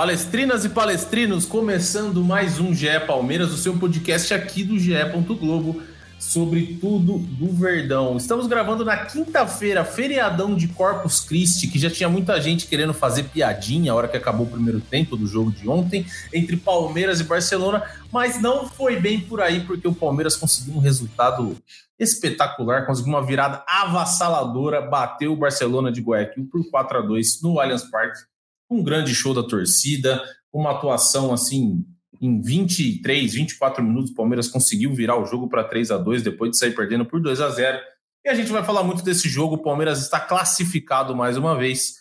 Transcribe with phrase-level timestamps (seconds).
[0.00, 4.94] Palestrinas e palestrinos, começando mais um GE Palmeiras, o seu podcast aqui do GE.
[5.38, 5.82] Globo
[6.18, 8.16] sobre tudo do Verdão.
[8.16, 13.24] Estamos gravando na quinta-feira, feriadão de Corpus Christi, que já tinha muita gente querendo fazer
[13.24, 17.24] piadinha a hora que acabou o primeiro tempo do jogo de ontem, entre Palmeiras e
[17.24, 21.58] Barcelona, mas não foi bem por aí, porque o Palmeiras conseguiu um resultado
[21.98, 27.60] espetacular, conseguiu uma virada avassaladora, bateu o Barcelona de Guayaquil por 4 a 2 no
[27.60, 28.29] Allianz Parque,
[28.70, 31.84] um grande show da torcida, uma atuação assim
[32.20, 36.50] em 23, 24 minutos, o Palmeiras conseguiu virar o jogo para 3 a 2 depois
[36.50, 37.78] de sair perdendo por 2 a 0
[38.24, 39.54] E a gente vai falar muito desse jogo.
[39.54, 41.94] O Palmeiras está classificado mais uma vez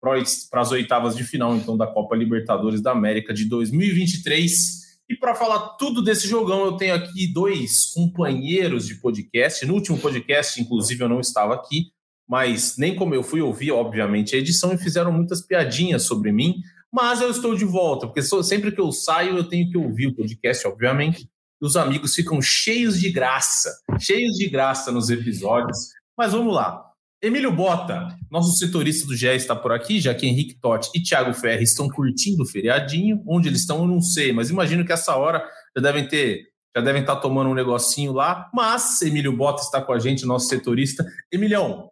[0.00, 4.84] para as oitavas de final, então, da Copa Libertadores da América de 2023.
[5.08, 9.66] E para falar tudo desse jogão, eu tenho aqui dois companheiros de podcast.
[9.66, 11.86] No último podcast, inclusive, eu não estava aqui,
[12.28, 16.54] mas nem como eu fui ouvir, obviamente, a edição e fizeram muitas piadinhas sobre mim.
[16.92, 20.14] Mas eu estou de volta, porque sempre que eu saio eu tenho que ouvir o
[20.14, 21.28] podcast, obviamente.
[21.60, 25.76] E os amigos ficam cheios de graça, cheios de graça nos episódios.
[26.16, 26.84] Mas vamos lá.
[27.24, 31.32] Emílio Bota, nosso setorista do GE, está por aqui, já que Henrique Totti e Thiago
[31.32, 33.22] Ferri estão curtindo o feriadinho.
[33.26, 35.42] Onde eles estão, eu não sei, mas imagino que essa hora
[35.74, 36.42] já devem ter,
[36.76, 38.50] já devem estar tomando um negocinho lá.
[38.52, 41.04] Mas Emílio Bota está com a gente, nosso setorista.
[41.32, 41.88] Emilhão,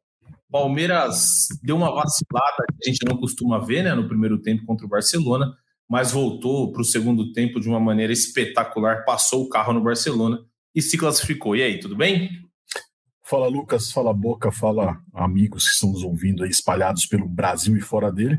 [0.53, 4.85] Palmeiras deu uma vacilada que a gente não costuma ver né, no primeiro tempo contra
[4.85, 5.51] o Barcelona,
[5.89, 10.39] mas voltou para o segundo tempo de uma maneira espetacular, passou o carro no Barcelona
[10.75, 11.57] e se classificou.
[11.57, 12.31] E aí, tudo bem?
[13.25, 17.81] Fala Lucas, fala Boca, fala amigos que estão nos ouvindo aí espalhados pelo Brasil e
[17.81, 18.39] fora dele.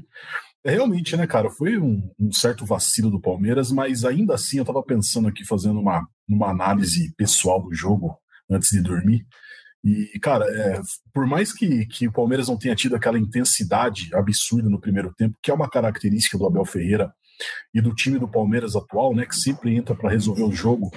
[0.63, 4.66] É, realmente, né, cara, foi um, um, certo vacilo do Palmeiras, mas ainda assim eu
[4.66, 8.16] tava pensando aqui, fazendo uma, uma análise pessoal do jogo
[8.50, 9.25] antes de dormir.
[9.83, 10.81] E, cara, é,
[11.13, 15.38] por mais que, que o Palmeiras não tenha tido aquela intensidade absurda no primeiro tempo,
[15.44, 17.13] que é uma característica do Abel Ferreira
[17.73, 20.89] e do time do Palmeiras atual, né, que sempre entra para resolver o jogo,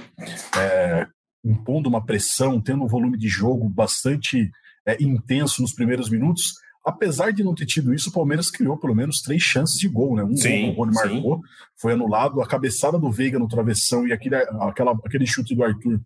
[0.56, 1.06] é,
[1.44, 4.50] impondo uma pressão, tendo um volume de jogo bastante
[4.86, 6.52] é, intenso nos primeiros minutos,
[6.84, 10.14] apesar de não ter tido isso, o Palmeiras criou pelo menos três chances de gol,
[10.14, 10.22] né?
[10.22, 11.40] Um sim, gol o Rony marcou,
[11.76, 16.00] foi anulado, a cabeçada do Veiga no travessão e aquele, aquela, aquele chute do Arthur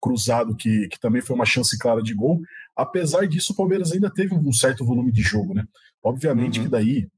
[0.00, 2.40] cruzado, que, que também foi uma chance clara de gol.
[2.76, 5.64] Apesar disso, o Palmeiras ainda teve um certo volume de jogo, né?
[6.02, 6.64] Obviamente uhum.
[6.64, 7.08] que daí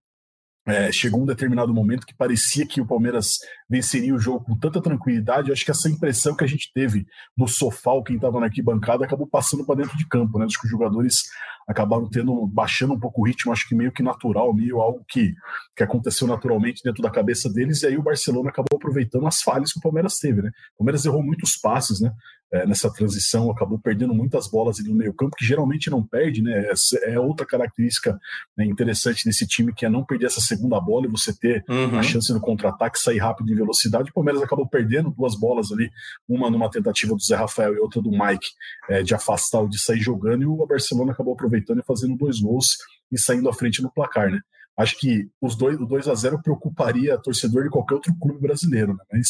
[0.66, 3.38] é, chegou um determinado momento que parecia que o Palmeiras
[3.68, 5.50] venceria o jogo com tanta tranquilidade.
[5.50, 7.06] Acho que essa impressão que a gente teve
[7.36, 10.44] no sofá, quem estava na arquibancada, acabou passando para dentro de campo, né?
[10.44, 11.24] Acho que os jogadores
[11.66, 15.34] acabaram tendo, baixando um pouco o ritmo, acho que meio que natural, meio algo que,
[15.74, 19.72] que aconteceu naturalmente dentro da cabeça deles, e aí o Barcelona acabou aproveitando as falhas
[19.72, 20.50] que o Palmeiras teve, né?
[20.74, 22.12] O Palmeiras errou muitos passes, né?
[22.52, 26.40] É, nessa transição, acabou perdendo muitas bolas ali no meio campo, que geralmente não perde,
[26.40, 26.68] né?
[26.70, 28.16] Essa é outra característica
[28.56, 31.98] né, interessante desse time, que é não perder essa segunda bola e você ter uhum.
[31.98, 34.10] a chance no contra-ataque, sair rápido velocidade.
[34.10, 35.90] O Palmeiras acabou perdendo duas bolas ali,
[36.28, 38.48] uma numa tentativa do Zé Rafael e outra do Mike,
[38.88, 42.40] é, de afastar ou de sair jogando, e o Barcelona acabou aproveitando e fazendo dois
[42.40, 42.66] gols
[43.10, 44.40] e saindo à frente no placar, né?
[44.76, 48.92] Acho que os dois, o 2 a 0 preocuparia torcedor de qualquer outro clube brasileiro,
[48.92, 49.04] né?
[49.10, 49.28] Mas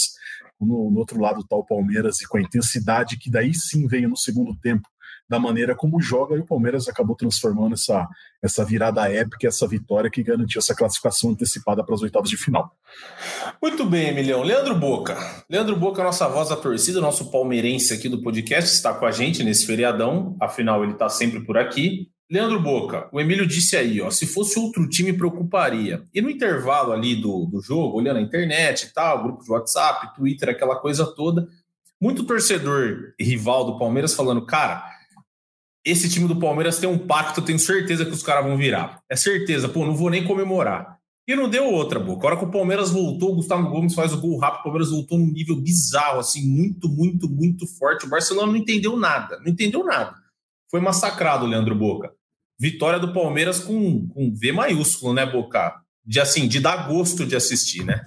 [0.60, 4.08] no, no outro lado está o Palmeiras e com a intensidade que daí sim veio
[4.08, 4.88] no segundo tempo,
[5.28, 8.06] da maneira como joga, e o Palmeiras acabou transformando essa,
[8.42, 12.72] essa virada épica, essa vitória que garantiu essa classificação antecipada para as oitavas de final.
[13.60, 14.42] Muito bem, Emilhão.
[14.42, 15.16] Leandro Boca.
[15.50, 19.42] Leandro Boca, nossa voz da torcida, nosso palmeirense aqui do podcast, está com a gente
[19.42, 22.08] nesse feriadão, afinal ele está sempre por aqui.
[22.28, 26.02] Leandro Boca, o Emílio disse aí, ó, se fosse outro time preocuparia.
[26.12, 30.12] E no intervalo ali do, do jogo, olhando a internet e tal, grupo de WhatsApp,
[30.16, 31.46] Twitter, aquela coisa toda,
[32.00, 34.84] muito torcedor rival do Palmeiras falando, cara,
[35.86, 39.00] esse time do Palmeiras tem um pacto, tenho certeza que os caras vão virar.
[39.10, 40.98] É certeza, pô, não vou nem comemorar.
[41.28, 42.26] E não deu outra, Boca.
[42.26, 44.90] A hora que o Palmeiras voltou, o Gustavo Gomes faz o gol rápido, o Palmeiras
[44.90, 48.06] voltou num nível bizarro, assim, muito, muito, muito forte.
[48.06, 50.14] O Barcelona não entendeu nada, não entendeu nada
[50.70, 52.12] foi massacrado, Leandro Boca.
[52.58, 55.74] Vitória do Palmeiras com, com V maiúsculo, né, Boca?
[56.04, 58.04] De assim, de dar gosto de assistir, né?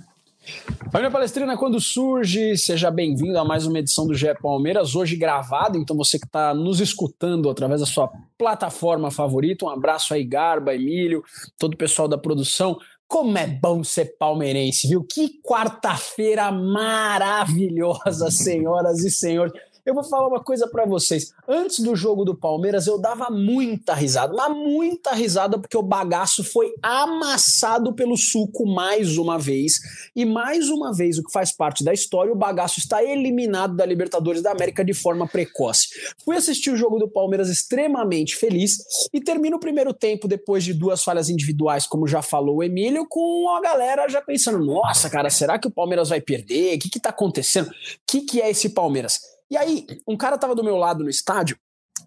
[0.91, 5.77] Família Palestrina, quando surge, seja bem-vindo a mais uma edição do GE Palmeiras, hoje gravado,
[5.77, 10.73] então você que está nos escutando através da sua plataforma favorita, um abraço aí, Garba,
[10.73, 11.23] Emílio,
[11.59, 12.79] todo o pessoal da produção,
[13.09, 15.03] Como é bom ser palmeirense, viu?
[15.03, 19.51] Que quarta-feira maravilhosa, senhoras e senhores.
[19.85, 21.31] Eu vou falar uma coisa para vocês.
[21.47, 26.43] Antes do jogo do Palmeiras, eu dava muita risada, mas muita risada, porque o bagaço
[26.43, 29.79] foi amassado pelo suco mais uma vez.
[30.15, 33.85] E mais uma vez, o que faz parte da história, o bagaço está eliminado da
[33.85, 35.87] Libertadores da América de forma precoce.
[36.23, 38.77] Fui assistir o jogo do Palmeiras extremamente feliz
[39.13, 43.05] e termino o primeiro tempo, depois de duas falhas individuais, como já falou o Emílio,
[43.07, 46.75] com a galera já pensando: nossa, cara, será que o Palmeiras vai perder?
[46.75, 47.69] O que, que tá acontecendo?
[47.69, 47.73] O
[48.05, 49.38] que, que é esse Palmeiras?
[49.49, 51.57] E aí, um cara tava do meu lado no estádio,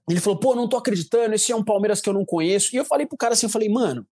[0.08, 2.74] ele falou, pô, não tô acreditando, esse é um Palmeiras que eu não conheço.
[2.74, 4.06] E eu falei pro cara assim, eu falei, mano,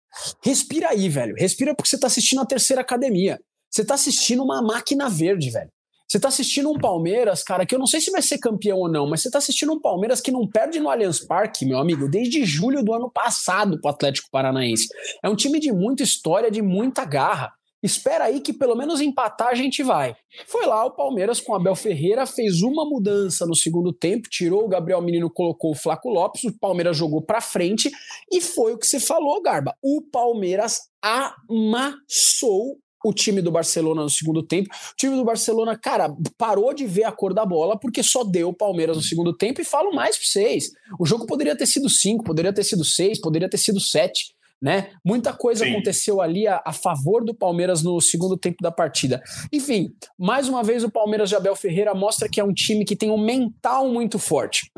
[0.43, 1.35] respira aí, velho.
[1.37, 3.41] Respira porque você tá assistindo a terceira academia.
[3.71, 5.71] Você tá assistindo uma máquina verde, velho.
[6.07, 8.91] Você tá assistindo um Palmeiras, cara, que eu não sei se vai ser campeão ou
[8.91, 12.09] não, mas você tá assistindo um Palmeiras que não perde no Allianz Parque, meu amigo,
[12.09, 14.89] desde julho do ano passado pro Atlético Paranaense.
[15.23, 17.53] É um time de muita história, de muita garra
[17.83, 20.15] espera aí que pelo menos empatar a gente vai.
[20.47, 24.69] Foi lá o Palmeiras com Abel Ferreira, fez uma mudança no segundo tempo, tirou o
[24.69, 27.91] Gabriel Menino, colocou o Flaco Lopes, o Palmeiras jogou para frente
[28.33, 29.75] e foi o que você falou, Garba.
[29.83, 34.69] O Palmeiras amassou o time do Barcelona no segundo tempo.
[34.75, 38.49] O time do Barcelona, cara, parou de ver a cor da bola porque só deu
[38.49, 40.73] o Palmeiras no segundo tempo e falo mais para vocês.
[40.99, 44.91] O jogo poderia ter sido cinco, poderia ter sido seis, poderia ter sido sete né?
[45.05, 45.73] Muita coisa Sim.
[45.73, 49.23] aconteceu ali a, a, favor do Palmeiras no segundo tempo da partida.
[49.53, 52.97] Enfim, mais uma vez o Palmeiras de Abel Ferreira mostra que é um time que
[52.97, 54.71] tem um mental muito forte.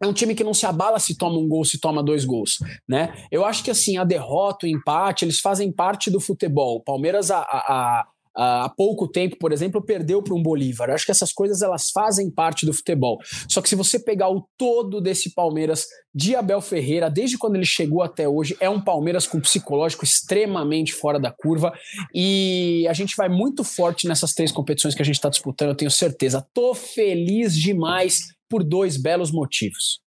[0.00, 2.58] É um time que não se abala se toma um gol, se toma dois gols,
[2.88, 3.12] né?
[3.30, 6.76] Eu acho que assim, a derrota, o empate, eles fazem parte do futebol.
[6.76, 10.88] O Palmeiras a, a há pouco tempo, por exemplo, perdeu para um Bolívar.
[10.88, 13.18] Eu acho que essas coisas elas fazem parte do futebol.
[13.48, 17.66] Só que se você pegar o todo desse Palmeiras de Abel Ferreira, desde quando ele
[17.66, 21.72] chegou até hoje, é um Palmeiras com psicológico extremamente fora da curva
[22.14, 25.76] e a gente vai muito forte nessas três competições que a gente está disputando, eu
[25.76, 26.46] tenho certeza.
[26.52, 30.00] Tô feliz demais por dois belos motivos.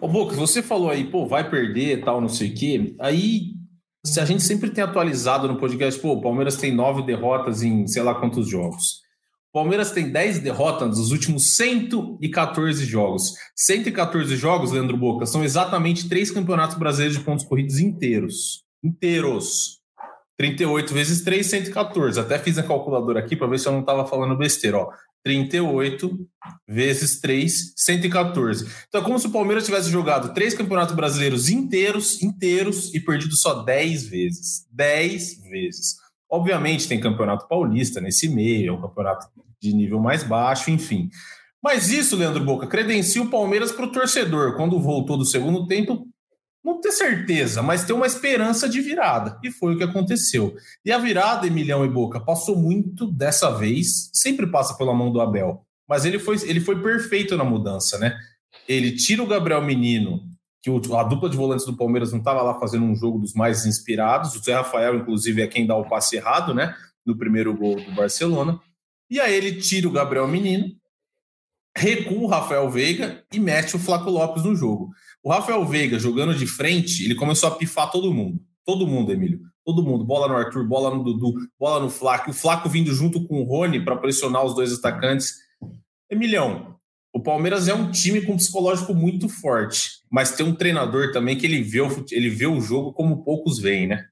[0.00, 2.94] Ô, Boca, você falou aí, pô, vai perder tal, não sei o quê.
[3.00, 3.54] Aí
[4.04, 7.86] se a gente sempre tem atualizado no podcast, pô, o Palmeiras tem nove derrotas em
[7.86, 9.02] sei lá quantos jogos.
[9.50, 13.34] O Palmeiras tem dez derrotas nos últimos 114 jogos.
[13.54, 18.64] 114 jogos, Leandro Boca, são exatamente três campeonatos brasileiros de pontos corridos inteiros.
[18.82, 19.80] Inteiros.
[20.38, 22.18] 38 vezes 3, 114.
[22.18, 24.78] Até fiz a calculadora aqui para ver se eu não estava falando besteira.
[24.78, 24.90] Ó.
[25.24, 26.18] 38
[26.66, 28.66] vezes 3, 114.
[28.88, 33.36] Então é como se o Palmeiras tivesse jogado três campeonatos brasileiros inteiros, inteiros e perdido
[33.36, 34.66] só 10 vezes.
[34.72, 35.96] 10 vezes.
[36.30, 39.26] Obviamente tem campeonato paulista nesse meio, é um campeonato
[39.60, 41.08] de nível mais baixo, enfim.
[41.62, 44.56] Mas isso, Leandro Boca, credencia o Palmeiras para o torcedor.
[44.56, 46.08] Quando voltou do segundo tempo,
[46.64, 49.38] não ter certeza, mas ter uma esperança de virada.
[49.42, 50.54] E foi o que aconteceu.
[50.84, 55.20] E a virada, Emilhão e Boca, passou muito dessa vez, sempre passa pela mão do
[55.20, 55.66] Abel.
[55.88, 58.16] Mas ele foi, ele foi perfeito na mudança, né?
[58.68, 60.20] Ele tira o Gabriel Menino,
[60.62, 63.66] que a dupla de volantes do Palmeiras não estava lá fazendo um jogo dos mais
[63.66, 64.36] inspirados.
[64.36, 66.74] O Zé Rafael, inclusive, é quem dá o passe errado, né?
[67.04, 68.60] No primeiro gol do Barcelona.
[69.10, 70.72] E aí ele tira o Gabriel Menino,
[71.76, 74.90] recua o Rafael Veiga e mete o Flaco Lopes no jogo.
[75.22, 78.40] O Rafael Veiga jogando de frente, ele começou a pifar todo mundo.
[78.64, 79.40] Todo mundo, Emílio.
[79.64, 80.04] Todo mundo.
[80.04, 82.30] Bola no Arthur, bola no Dudu, bola no Flaco.
[82.30, 85.34] O Flaco vindo junto com o Rony para pressionar os dois atacantes.
[86.10, 86.76] Emilhão,
[87.12, 91.36] o Palmeiras é um time com um psicológico muito forte, mas tem um treinador também
[91.36, 94.06] que ele vê o, ele vê o jogo como poucos veem, né?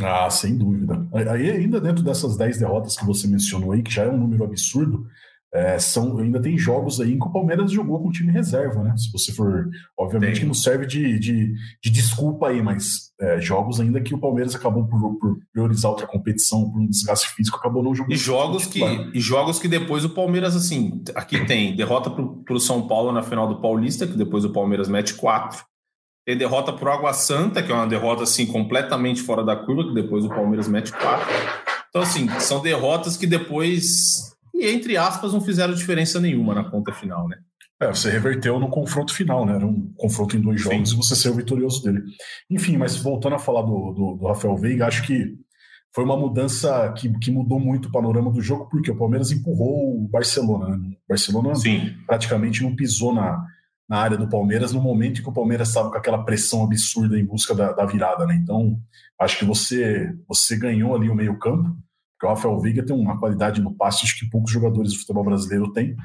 [0.00, 1.06] Ah, sem dúvida.
[1.12, 4.44] Aí, ainda dentro dessas 10 derrotas que você mencionou aí, que já é um número
[4.44, 5.06] absurdo,
[5.54, 8.94] é, são, ainda tem jogos aí em que o Palmeiras jogou com time reserva, né?
[8.96, 9.68] Se você for.
[9.98, 14.18] Obviamente que não serve de, de, de, desculpa aí, mas é, jogos ainda que o
[14.18, 18.14] Palmeiras acabou por, por, priorizar outra competição, por um desgaste físico, acabou não jogando.
[18.14, 18.80] E jogos, que,
[19.14, 23.22] e jogos que depois o Palmeiras, assim, aqui tem derrota para o São Paulo na
[23.22, 25.62] final do Paulista, que depois o Palmeiras mete quatro.
[26.26, 29.88] Tem derrota para o Água Santa, que é uma derrota assim completamente fora da curva,
[29.88, 31.28] que depois o Palmeiras mete quatro.
[31.90, 36.92] Então, assim, são derrotas que depois e, entre aspas, não fizeram diferença nenhuma na conta
[36.92, 37.38] final, né?
[37.80, 39.56] É, você reverteu no confronto final, né?
[39.56, 40.94] Era um confronto em dois jogos Sim.
[40.94, 42.02] e você saiu vitorioso dele.
[42.48, 45.34] Enfim, mas voltando a falar do, do, do, Rafael Veiga, acho que
[45.92, 49.96] foi uma mudança que, que mudou muito o panorama do jogo, porque o Palmeiras empurrou
[49.96, 50.76] o Barcelona.
[50.76, 50.90] Né?
[50.90, 51.92] O Barcelona Sim.
[52.06, 53.44] praticamente não pisou na,
[53.88, 57.18] na área do Palmeiras no momento em que o Palmeiras estava com aquela pressão absurda
[57.18, 58.36] em busca da, da virada, né?
[58.36, 58.78] Então,
[59.18, 61.76] acho que você, você ganhou ali o meio-campo
[62.22, 65.72] porque o Rafael Veiga tem uma qualidade no passe que poucos jogadores do futebol brasileiro
[65.72, 65.96] têm.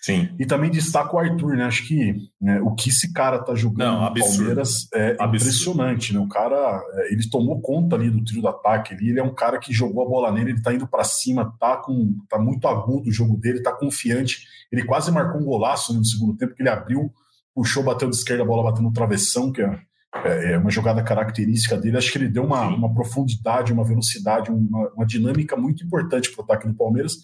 [0.00, 0.34] Sim.
[0.36, 1.64] E também destaco o Arthur, né?
[1.64, 4.14] Acho que né, o que esse cara tá jogando Não, no.
[4.14, 5.36] Palmeiras é Absurdo.
[5.36, 6.18] impressionante, né?
[6.18, 9.32] O cara, é, ele tomou conta ali do trio do ataque ali, ele é um
[9.32, 12.66] cara que jogou a bola nele, ele tá indo para cima, tá com tá muito
[12.66, 14.44] agudo o jogo dele, tá confiante.
[14.72, 17.12] Ele quase marcou um golaço né, no segundo tempo, que ele abriu,
[17.54, 19.78] puxou, bateu de esquerda, a bola bateu no travessão, que é,
[20.24, 21.96] é- é uma jogada característica dele.
[21.96, 26.42] Acho que ele deu uma, uma profundidade, uma velocidade, uma, uma dinâmica muito importante pro
[26.42, 27.14] ataque do Palmeiras.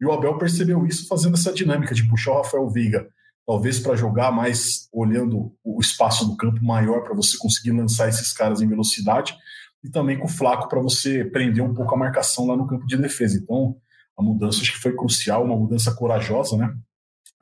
[0.00, 3.06] E o Abel percebeu isso fazendo essa dinâmica de puxar o Rafael Veiga,
[3.46, 8.32] talvez para jogar mais olhando o espaço do campo maior para você conseguir lançar esses
[8.32, 9.34] caras em velocidade
[9.82, 12.86] e também com o Flaco para você prender um pouco a marcação lá no campo
[12.86, 13.38] de defesa.
[13.38, 13.76] Então,
[14.18, 16.74] a mudança acho que foi crucial, uma mudança corajosa, né?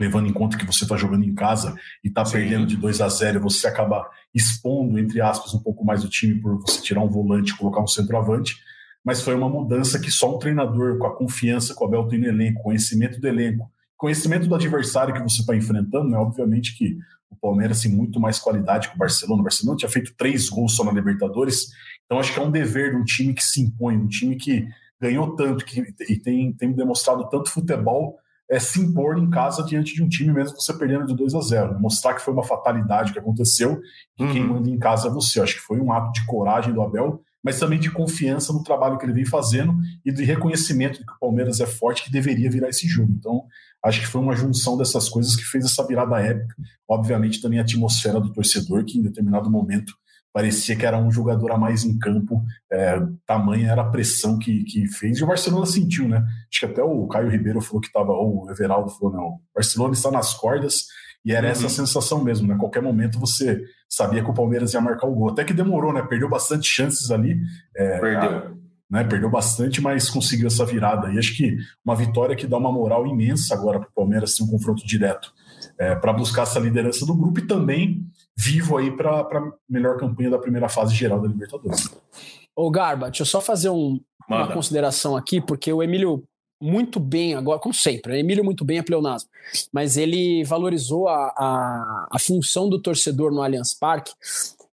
[0.01, 3.09] Levando em conta que você está jogando em casa e está perdendo de 2 a
[3.09, 7.09] 0, você acaba expondo, entre aspas, um pouco mais o time por você tirar um
[7.09, 8.57] volante e colocar um centroavante
[9.05, 12.21] mas foi uma mudança que só um treinador com a confiança que o Abel tem
[12.21, 16.17] no elenco, conhecimento do elenco, conhecimento do adversário que você está enfrentando, né?
[16.17, 16.97] Obviamente que
[17.29, 19.41] o Palmeiras tem muito mais qualidade que o Barcelona.
[19.41, 21.69] O Barcelona tinha feito três gols só na Libertadores,
[22.05, 24.69] então acho que é um dever de um time que se impõe, um time que
[25.01, 28.19] ganhou tanto que, e tem, tem demonstrado tanto futebol,
[28.53, 31.41] é se impor em casa diante de um time mesmo você perdendo de 2 a
[31.41, 31.79] 0 né?
[31.81, 33.81] Mostrar que foi uma fatalidade que aconteceu,
[34.15, 34.55] que quem Uhum.
[34.57, 35.41] manda em casa é você.
[35.41, 38.99] Acho que foi um ato de coragem do Abel, mas também de confiança no trabalho
[38.99, 42.51] que ele vem fazendo e de reconhecimento de que o Palmeiras é forte, que deveria
[42.51, 43.11] virar esse jogo.
[43.19, 43.43] Então,
[43.83, 46.55] acho que foi uma junção dessas coisas que fez essa virada épica.
[46.87, 49.95] Obviamente, também a atmosfera do torcedor, que em determinado momento
[50.33, 54.65] parecia que era um jogador a mais em campo, é, tamanha era a pressão que,
[54.65, 56.25] que fez, e o Barcelona sentiu, né?
[56.51, 59.41] Acho que até o Caio Ribeiro falou que estava, ou o Everaldo falou, não, o
[59.55, 60.87] Barcelona está nas cordas,
[61.25, 61.67] e era essa Uhum.
[61.67, 62.57] a sensação mesmo, né?
[62.59, 65.31] Qualquer momento você sabia que o Palmeiras ia marcar o gol.
[65.31, 66.03] Até que demorou, né?
[66.03, 67.39] Perdeu bastante chances ali.
[67.77, 68.57] É, Perdeu.
[68.91, 69.05] né?
[69.05, 71.13] Perdeu bastante, mas conseguiu essa virada.
[71.13, 74.43] E acho que uma vitória que dá uma moral imensa agora para o Palmeiras ter
[74.43, 75.33] um confronto direto
[76.01, 78.05] para buscar essa liderança do grupo e também
[78.37, 81.89] vivo aí para a melhor campanha da primeira fase geral da Libertadores.
[82.57, 86.25] Ô, Garba, deixa eu só fazer um- uma consideração aqui, porque o Emílio
[86.61, 88.21] muito bem agora, como sempre, né?
[88.21, 89.29] Emílio muito bem é pleonasmo,
[89.73, 94.13] mas ele valorizou a, a, a função do torcedor no Allianz Parque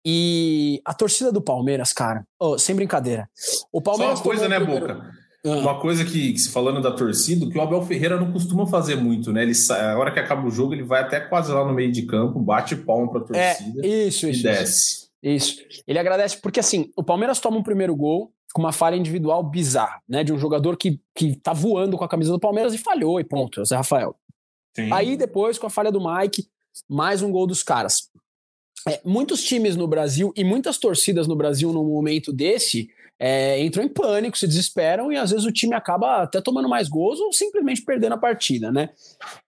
[0.04, 3.28] e a torcida do Palmeiras, cara, ô, sem brincadeira.
[3.72, 5.10] O Só Palmeiras uma coisa, né, o primeiro- Boca?
[5.46, 8.66] Ah, Uma coisa que, que se falando da torcida, que o Abel Ferreira não costuma
[8.66, 9.42] fazer muito, né?
[9.42, 11.92] Ele sai, a hora que acaba o jogo, ele vai até quase lá no meio
[11.92, 14.42] de campo, bate palma pra é, torcida isso, e isso, isso.
[14.42, 15.06] desce.
[15.22, 15.56] Isso.
[15.86, 20.00] Ele agradece porque assim, o Palmeiras toma um primeiro gol com uma falha individual bizarra,
[20.08, 23.20] né, de um jogador que que tá voando com a camisa do Palmeiras e falhou
[23.20, 24.16] e ponto, é Zé Rafael.
[24.74, 24.92] Sim.
[24.92, 26.46] Aí depois, com a falha do Mike,
[26.88, 28.10] mais um gol dos caras.
[28.88, 32.88] É, muitos times no Brasil e muitas torcidas no Brasil num momento desse
[33.18, 36.88] é, entram em pânico, se desesperam e às vezes o time acaba até tomando mais
[36.88, 38.90] gols ou simplesmente perdendo a partida, né?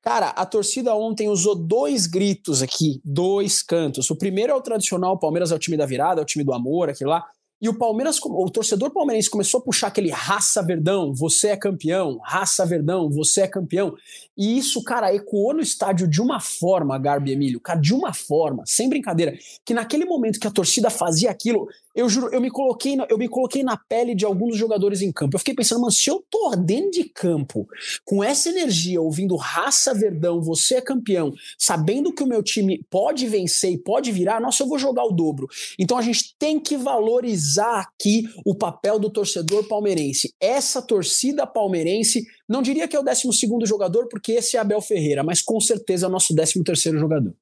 [0.03, 4.11] Cara, a torcida ontem usou dois gritos aqui, dois cantos.
[4.11, 6.45] O primeiro é o tradicional, o Palmeiras é o time da virada, é o time
[6.45, 7.25] do amor, aquele lá.
[7.61, 12.21] E o Palmeiras, o torcedor palmeirense começou a puxar aquele raça verdão, você é campeão,
[12.23, 13.97] raça verdão, você é campeão.
[14.37, 18.63] E isso, cara, ecoou no estádio de uma forma, Garbi Emílio, cara, de uma forma,
[18.65, 21.67] sem brincadeira, que naquele momento que a torcida fazia aquilo,
[21.99, 25.11] eu juro, eu me coloquei na, eu me coloquei na pele de alguns jogadores em
[25.11, 25.35] campo.
[25.35, 27.69] Eu fiquei pensando, mano, se eu tô dentro de campo,
[28.05, 33.27] com essa energia, ouvindo raça verdão, você é campeão, sabendo que o meu time pode
[33.27, 35.49] vencer e pode virar, nossa, eu vou jogar o dobro.
[35.77, 40.33] Então a gente tem que valorizar aqui o papel do torcedor palmeirense.
[40.39, 43.29] Essa torcida palmeirense, não diria que é o 12
[43.65, 46.63] jogador, porque esse é Abel Ferreira, mas com certeza é o nosso 13
[46.97, 47.35] jogador.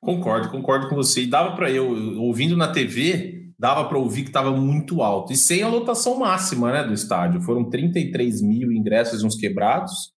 [0.00, 1.22] Concordo, concordo com você.
[1.22, 1.90] E dava para eu,
[2.20, 5.32] ouvindo na TV, dava para ouvir que estava muito alto.
[5.32, 7.40] E sem a lotação máxima né, do estádio.
[7.40, 10.12] Foram 33 mil ingressos e uns quebrados.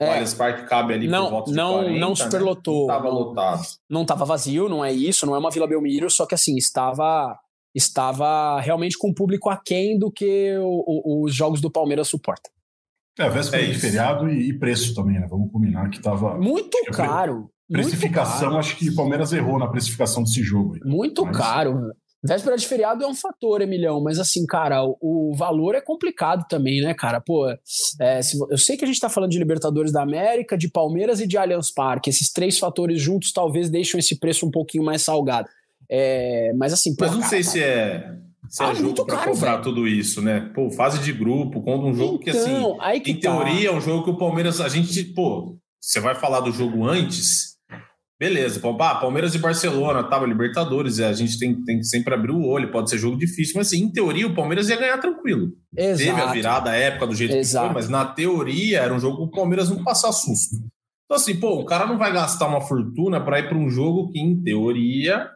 [0.00, 0.06] É.
[0.06, 2.14] O Allianz Parque cabe ali Não, por volta de não, 40, não né?
[2.14, 2.80] superlotou.
[2.82, 3.14] Não Tava Não.
[3.14, 3.62] lotado.
[3.90, 7.36] não estava vazio, não é isso, não é uma Vila Belmiro, só que assim, estava
[7.74, 12.50] estava realmente com um público aquém do que o- o- os jogos do Palmeiras suportam.
[13.18, 15.26] É, véspera É de feriado e, e preço também, né?
[15.28, 16.38] Vamos combinar que tava.
[16.38, 17.50] Muito pre- caro.
[17.70, 20.74] Precificação, acho que o Palmeiras errou na precificação desse jogo.
[20.74, 20.80] aí.
[20.84, 21.92] Muito Mas- caro.
[22.20, 26.44] Véspera de feriado é um fator, Emilhão, mas assim, cara, o, o valor é complicado
[26.48, 27.20] também, né, cara?
[27.20, 27.46] Pô,
[28.00, 31.20] é, se eu sei que a gente tá falando de Libertadores da América, de Palmeiras
[31.20, 32.10] e de Allianz Parque.
[32.10, 35.48] Esses três fatores juntos talvez deixam esse preço um pouquinho mais salgado.
[35.88, 38.12] É, mas assim, pô, Mas não cara, sei se é,
[38.48, 39.62] se é Ah, jogo muito para caro, comprar velho.
[39.62, 40.50] tudo isso, né?
[40.52, 42.50] Pô, fase de grupo, contra um jogo que assim.
[42.50, 43.30] Então, aí que Em tá.
[43.30, 46.84] teoria, é um jogo que o Palmeiras, a gente, pô, você vai falar do jogo
[46.84, 47.56] antes,
[48.18, 52.32] beleza, ah, Palmeiras e Barcelona, tava Libertadores, é, a gente tem, tem que sempre abrir
[52.32, 55.52] o olho, pode ser jogo difícil, mas assim, em teoria o Palmeiras ia ganhar tranquilo.
[55.74, 56.32] Teve a Exato.
[56.32, 57.66] virada, a época do jeito que Exato.
[57.66, 60.56] foi, mas na teoria era um jogo que o Palmeiras não passar susto.
[61.04, 64.10] Então, assim, pô, o cara não vai gastar uma fortuna para ir para um jogo
[64.10, 65.30] que, em teoria.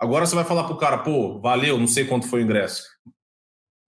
[0.00, 2.84] Agora você vai falar pro cara, pô, valeu, não sei quanto foi o ingresso.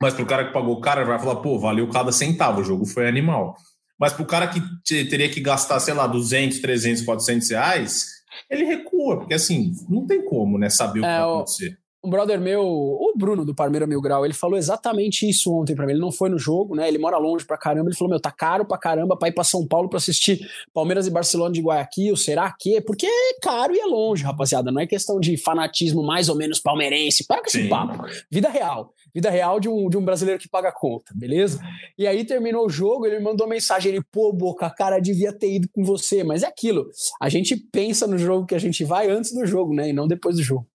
[0.00, 2.85] Mas pro cara que pagou o cara, vai falar, pô, valeu cada centavo, o jogo
[2.85, 3.54] foi animal.
[3.99, 4.61] Mas pro cara que
[5.09, 8.15] teria que gastar, sei lá, 200, 300, 400 reais,
[8.50, 11.78] ele recua, porque assim, não tem como, né, saber o que É, vai acontecer.
[12.07, 15.85] Um brother meu, o Bruno do Parmeira Mil Grau, ele falou exatamente isso ontem pra
[15.85, 15.93] mim.
[15.93, 16.87] Ele não foi no jogo, né?
[16.87, 17.89] Ele mora longe pra caramba.
[17.89, 21.07] Ele falou: Meu, tá caro pra caramba pra ir pra São Paulo pra assistir Palmeiras
[21.09, 22.17] e Barcelona de Guayaquil.
[22.17, 22.81] Será que?
[22.81, 24.71] Porque é caro e é longe, rapaziada.
[24.71, 27.27] Não é questão de fanatismo mais ou menos palmeirense.
[27.27, 27.69] Para com esse Sim.
[27.69, 28.05] papo.
[28.31, 28.93] Vida real.
[29.13, 31.59] Vida real de um, de um brasileiro que paga a conta, beleza?
[31.99, 33.91] E aí terminou o jogo, ele me mandou mensagem.
[33.91, 36.23] Ele, pô, Boca, cara, devia ter ido com você.
[36.23, 36.87] Mas é aquilo.
[37.21, 39.89] A gente pensa no jogo que a gente vai antes do jogo, né?
[39.89, 40.67] E não depois do jogo.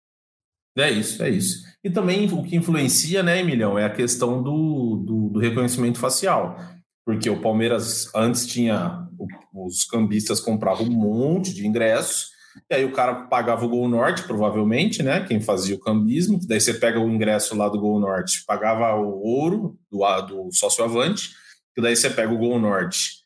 [0.77, 1.65] É isso, é isso.
[1.83, 6.59] E também o que influencia, né, Emilhão, é a questão do, do, do reconhecimento facial.
[7.05, 9.07] Porque o Palmeiras antes tinha.
[9.53, 12.31] Os cambistas compravam um monte de ingressos,
[12.71, 15.25] e aí o cara pagava o Gol Norte, provavelmente, né?
[15.27, 19.23] Quem fazia o cambismo, daí você pega o ingresso lá do Gol Norte, pagava o
[19.23, 21.31] ouro do, do sócio avante,
[21.75, 23.21] que daí você pega o Gol Norte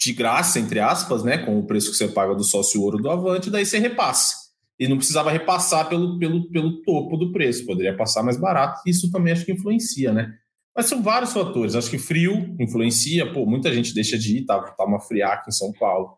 [0.00, 1.38] de graça, entre aspas, né?
[1.38, 4.49] Com o preço que você paga do sócio ouro do avante, daí você repassa
[4.80, 8.80] e não precisava repassar pelo, pelo, pelo topo do preço, poderia passar mais barato.
[8.86, 10.32] Isso também acho que influencia, né?
[10.74, 11.74] Mas são vários fatores.
[11.76, 15.52] Acho que frio influencia, pô, muita gente deixa de ir, tá, tá uma friaca em
[15.52, 16.16] São Paulo.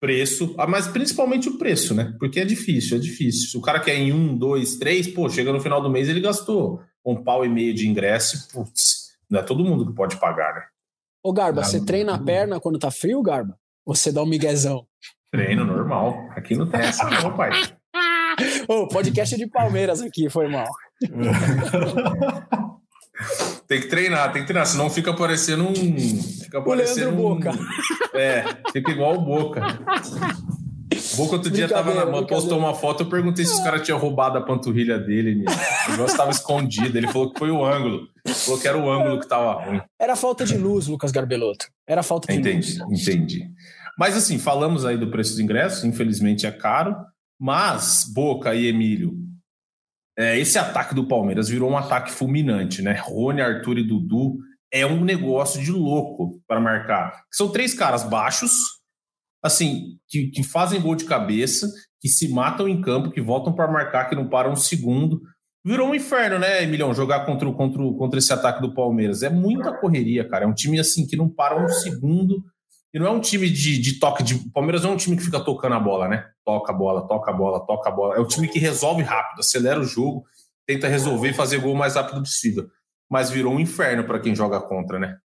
[0.00, 2.14] Preço, ah, mas principalmente o preço, né?
[2.18, 3.50] Porque é difícil, é difícil.
[3.50, 6.20] Se o cara quer em um, dois, três, pô, chega no final do mês ele
[6.20, 10.54] gastou um pau e meio de ingresso, putz, não é todo mundo que pode pagar,
[10.54, 10.62] né?
[11.22, 13.58] Ô, Garba, Ah, você não- treina a perna quando tá frio, Garba?
[13.84, 14.86] Você dá um miguezão?
[15.30, 16.28] Treino normal.
[16.30, 17.50] Aqui não tem essa, não, pai.
[18.68, 20.66] Ô, podcast de Palmeiras aqui, foi mal.
[23.68, 25.74] Tem que treinar, tem que treinar, senão fica parecendo um.
[25.74, 27.52] Fica parecendo Leandro um, Boca.
[28.14, 28.42] É,
[28.72, 29.60] fica igual o Boca.
[31.12, 33.82] O Boca outro dia tava na, Brincadeira, postou uma foto, eu perguntei se os caras
[33.82, 35.36] tinham roubado a panturrilha dele.
[35.36, 35.44] né?
[35.86, 36.96] O negócio estava escondido.
[36.96, 38.08] Ele falou que foi o ângulo.
[38.24, 39.80] Ele falou que era o ângulo que tava ruim.
[40.00, 41.66] Era falta de luz, Lucas Garbelotto.
[41.86, 43.06] Era falta de Entendi, luz.
[43.06, 43.44] entendi.
[43.98, 46.96] Mas assim, falamos aí do preço dos ingressos, infelizmente é caro,
[47.40, 49.16] mas Boca e Emílio,
[50.18, 52.92] é, esse ataque do Palmeiras virou um ataque fulminante, né?
[52.92, 54.36] Rony, Arthur e Dudu
[54.70, 57.24] é um negócio de louco para marcar.
[57.32, 58.52] São três caras baixos,
[59.42, 61.66] assim, que, que fazem gol de cabeça,
[61.98, 65.22] que se matam em campo, que voltam para marcar, que não param um segundo.
[65.64, 69.22] Virou um inferno, né, Emilhão, jogar contra, contra, contra esse ataque do Palmeiras.
[69.22, 70.44] É muita correria, cara.
[70.44, 72.44] É um time assim que não para um segundo.
[72.92, 74.34] E não é um time de, de toque de.
[74.34, 76.26] O Palmeiras não é um time que fica tocando a bola, né?
[76.44, 78.16] Toca a bola, toca a bola, toca a bola.
[78.16, 80.24] É um time que resolve rápido, acelera o jogo,
[80.66, 82.68] tenta resolver e fazer gol o mais rápido possível.
[83.08, 85.18] Mas virou um inferno para quem joga contra, né?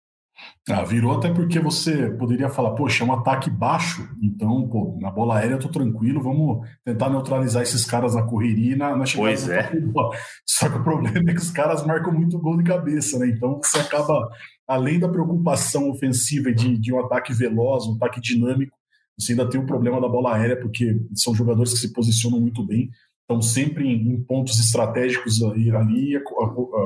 [0.68, 5.10] Ah, virou até porque você poderia falar, poxa, é um ataque baixo, então, pô, na
[5.10, 9.04] bola aérea eu tô tranquilo, vamos tentar neutralizar esses caras na correria e na, na
[9.04, 9.28] chegada.
[9.28, 9.70] Pois é.
[10.46, 13.28] Só que o problema é que os caras marcam muito gol de cabeça, né?
[13.28, 14.28] Então você acaba,
[14.66, 18.76] além da preocupação ofensiva de, de um ataque veloz, um ataque dinâmico,
[19.18, 22.64] você ainda tem o problema da bola aérea, porque são jogadores que se posicionam muito
[22.66, 26.24] bem, estão sempre em, pontos estratégicos ali, ali ac-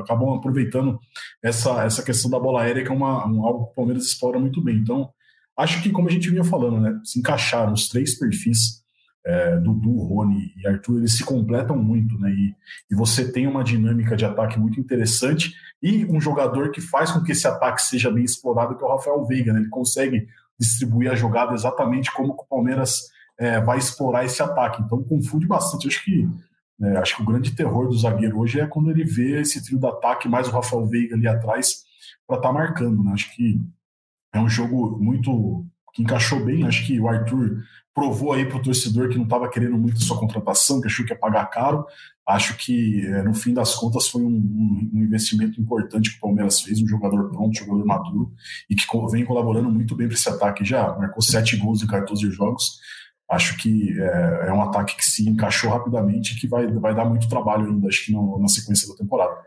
[0.01, 0.99] acabam aproveitando
[1.43, 4.39] essa, essa questão da bola aérea, que é uma, um, algo que o Palmeiras explora
[4.39, 4.77] muito bem.
[4.77, 5.09] Então,
[5.57, 8.83] acho que, como a gente vinha falando, né, se encaixaram os três perfis,
[9.25, 12.55] é, Dudu, Rony e Arthur, eles se completam muito, né, e,
[12.91, 17.21] e você tem uma dinâmica de ataque muito interessante e um jogador que faz com
[17.21, 20.27] que esse ataque seja bem explorado, que é o Rafael Veiga, né, ele consegue
[20.59, 24.81] distribuir a jogada exatamente como o Palmeiras é, vai explorar esse ataque.
[24.83, 25.87] Então, confunde bastante.
[25.87, 26.27] Acho que
[26.81, 29.79] é, acho que o grande terror do zagueiro hoje é quando ele vê esse trio
[29.79, 31.83] de ataque mais o Rafael Veiga ali atrás
[32.25, 33.03] para estar marcando.
[33.03, 33.11] Né?
[33.13, 33.61] Acho que
[34.33, 36.65] é um jogo muito que encaixou bem.
[36.65, 37.63] Acho que o Arthur
[37.99, 41.11] provou aí para o torcedor que não estava querendo muito sua contratação, que achou que
[41.11, 41.85] ia pagar caro.
[42.25, 46.21] Acho que é, no fim das contas foi um, um, um, investimento importante que o
[46.21, 48.31] Palmeiras fez, um jogador pronto, um jogador maduro
[48.69, 50.63] e que vem colaborando muito bem para esse ataque.
[50.63, 52.79] Já marcou sete gols em 14 jogos
[53.29, 57.05] acho que é, é, um ataque que se encaixou rapidamente e que vai, vai dar
[57.05, 59.37] muito trabalho ainda, acho que no, na sequência da temporada.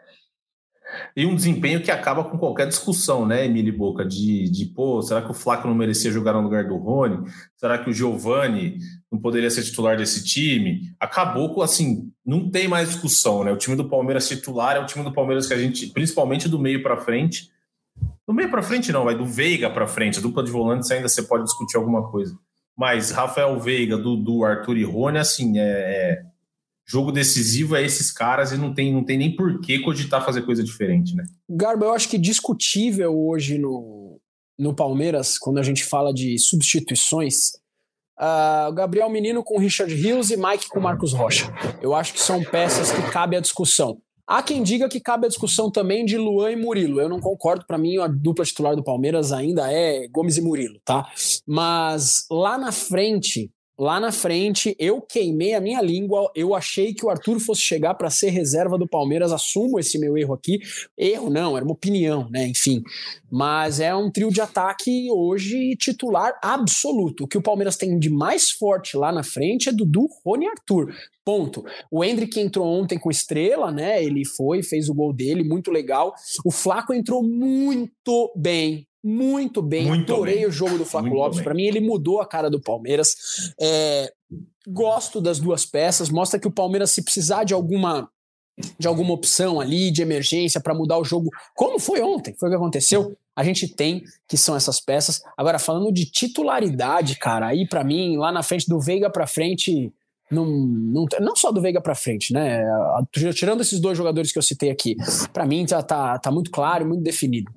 [1.17, 4.05] E um desempenho que acaba com qualquer discussão, né, Emílio Boca?
[4.05, 7.29] De, de pô, será que o Flaco não merecia jogar no lugar do Rony?
[7.57, 8.79] Será que o Giovani
[9.11, 10.95] não poderia ser titular desse time?
[10.99, 13.53] Acabou com assim, não tem mais discussão, né?
[13.53, 16.59] O time do Palmeiras titular é o time do Palmeiras que a gente, principalmente do
[16.59, 17.51] meio para frente.
[18.27, 20.19] Do meio para frente, não, vai do Veiga para frente.
[20.19, 22.37] A dupla de volantes ainda você pode discutir alguma coisa.
[22.77, 26.23] Mas Rafael Veiga, Dudu, Arthur e Rony, assim, é, é,
[26.87, 30.43] jogo decisivo é esses caras e não tem, não tem nem por que cogitar fazer
[30.43, 31.25] coisa diferente, né?
[31.49, 34.21] Garba, eu acho que discutível hoje no,
[34.59, 37.53] no Palmeiras, quando a gente fala de substituições,
[38.23, 41.53] Uh, Gabriel Menino com Richard Hills e Mike com Marcos Rocha.
[41.81, 43.99] Eu acho que são peças que cabe a discussão.
[44.27, 47.01] Há quem diga que cabe a discussão também de Luan e Murilo.
[47.01, 50.79] Eu não concordo, para mim a dupla titular do Palmeiras ainda é Gomes e Murilo,
[50.85, 51.11] tá?
[51.47, 56.31] Mas lá na frente, lá na frente, eu queimei a minha língua.
[56.35, 59.33] Eu achei que o Arthur fosse chegar para ser reserva do Palmeiras.
[59.33, 60.61] Assumo esse meu erro aqui.
[60.97, 62.47] Erro não, era uma opinião, né?
[62.47, 62.83] Enfim.
[63.31, 67.25] Mas é um trio de ataque hoje titular absoluto.
[67.25, 70.49] O que o Palmeiras tem de mais forte lá na frente é Dudu, Rony e
[70.49, 70.95] Arthur.
[71.25, 71.65] Ponto.
[71.91, 74.03] O Hendrick entrou ontem com estrela, né?
[74.05, 76.13] Ele foi, fez o gol dele, muito legal.
[76.45, 79.87] O Flaco entrou muito bem, muito bem.
[79.87, 80.47] Muito Adorei bem.
[80.47, 81.41] o jogo do Flaco Muito Lopes.
[81.41, 83.53] Para mim, ele mudou a cara do Palmeiras.
[83.61, 84.13] É,
[84.67, 86.09] gosto das duas peças.
[86.09, 88.09] Mostra que o Palmeiras, se precisar de alguma
[88.79, 92.53] de alguma opção ali de emergência para mudar o jogo, como foi ontem, foi o
[92.53, 93.17] que aconteceu.
[93.35, 95.23] A gente tem que são essas peças.
[95.39, 99.91] Agora falando de titularidade, cara, aí para mim lá na frente do Veiga para frente
[100.31, 102.63] não, não, não só do Veiga para frente, né?
[103.35, 104.97] Tirando esses dois jogadores que eu citei aqui,
[105.33, 107.51] para mim já tá, tá muito claro, muito definido.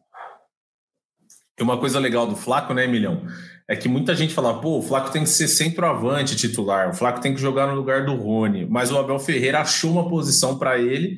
[1.59, 3.25] E uma coisa legal do Flaco, né, Emilhão?
[3.67, 7.19] É que muita gente fala, pô, o Flaco tem que ser centroavante titular, o Flaco
[7.19, 10.77] tem que jogar no lugar do Rony, mas o Abel Ferreira achou uma posição para
[10.77, 11.17] ele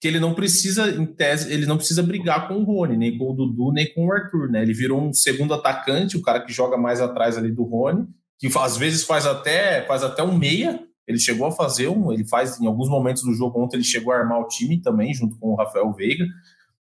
[0.00, 3.30] que ele não precisa, em tese, ele não precisa brigar com o Rony, nem com
[3.30, 4.62] o Dudu, nem com o Arthur, né?
[4.62, 8.06] Ele virou um segundo atacante, o cara que joga mais atrás ali do Rony,
[8.38, 10.80] que às vezes faz até faz até um meia.
[11.06, 14.12] Ele chegou a fazer um, ele faz em alguns momentos do jogo ontem ele chegou
[14.12, 16.24] a armar o time também junto com o Rafael Veiga.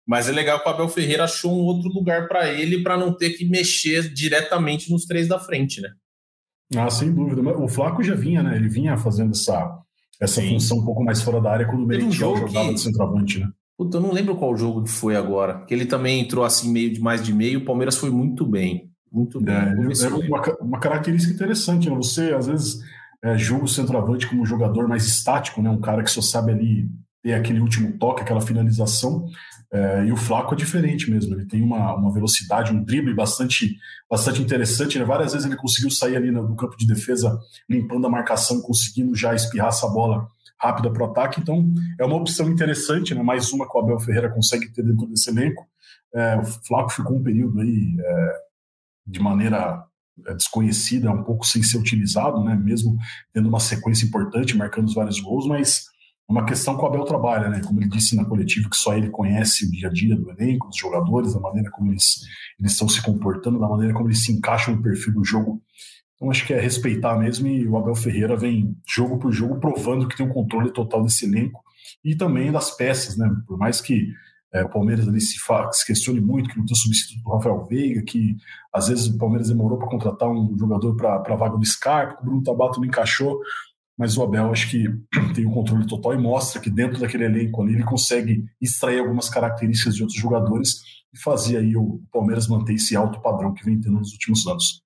[0.07, 3.11] Mas é legal que o Abel Ferreira achou um outro lugar para ele para não
[3.15, 5.89] ter que mexer diretamente nos três da frente, né?
[6.75, 7.41] Ah, sem dúvida.
[7.41, 8.55] O Flaco já vinha, né?
[8.55, 9.79] Ele vinha fazendo essa,
[10.19, 10.49] essa Sim.
[10.49, 13.39] função um pouco mais fora da área quando o Teve um jogava que- de centroavante,
[13.39, 13.49] né?
[13.77, 15.65] Puta, eu não lembro qual jogo que foi agora.
[15.65, 17.59] Que ele também entrou assim meio de mais de meio.
[17.59, 19.53] O Palmeiras foi muito bem, muito bem.
[19.53, 20.27] É, é lembro.
[20.27, 21.95] uma, uma característica interessante, né?
[21.95, 22.79] Você, às vezes,
[23.23, 25.69] é, julga o centroavante como um jogador mais estático, né?
[25.69, 26.87] Um cara que só sabe ali
[27.21, 29.25] ter aquele último toque, aquela finalização.
[29.71, 31.33] É, e o Flaco é diferente mesmo.
[31.35, 33.77] Ele tem uma, uma velocidade, um drible bastante,
[34.09, 34.97] bastante interessante.
[34.97, 35.05] Né?
[35.05, 39.15] Várias vezes ele conseguiu sair ali no, no campo de defesa, limpando a marcação, conseguindo
[39.15, 41.41] já espirrar essa bola rápida para o ataque.
[41.41, 43.21] Então, é uma opção interessante, né?
[43.21, 45.67] Mais uma que o Abel Ferreira consegue ter dentro desse elenco.
[46.13, 48.33] É, o Flaco ficou um período aí é,
[49.05, 49.83] de maneira
[50.25, 52.55] é, desconhecida, um pouco sem ser utilizado, né?
[52.55, 52.97] Mesmo
[53.33, 55.87] tendo uma sequência importante, marcando os vários gols, mas
[56.27, 57.61] uma questão que o Abel trabalha, né?
[57.63, 60.67] Como ele disse na coletiva, que só ele conhece o dia a dia do elenco,
[60.67, 62.21] dos jogadores, a maneira como eles,
[62.59, 65.61] eles estão se comportando, da maneira como eles se encaixam no perfil do jogo.
[66.15, 70.07] Então acho que é respeitar mesmo e o Abel Ferreira vem jogo por jogo provando
[70.07, 71.61] que tem um controle total desse elenco
[72.03, 73.29] e também das peças, né?
[73.45, 74.07] Por mais que
[74.53, 77.65] é, o Palmeiras ali se, fa- se questione muito que não tem substituto do Rafael
[77.65, 78.37] Veiga, que
[78.73, 82.25] às vezes o Palmeiras demorou para contratar um jogador para a vaga do Scarpa, o
[82.25, 83.41] Bruno Tabato não encaixou,
[83.97, 84.85] mas o Abel acho que
[85.33, 89.29] tem o controle total e mostra que dentro daquele elenco ali ele consegue extrair algumas
[89.29, 90.81] características de outros jogadores
[91.13, 94.83] e fazer aí o Palmeiras manter esse alto padrão que vem tendo nos últimos anos.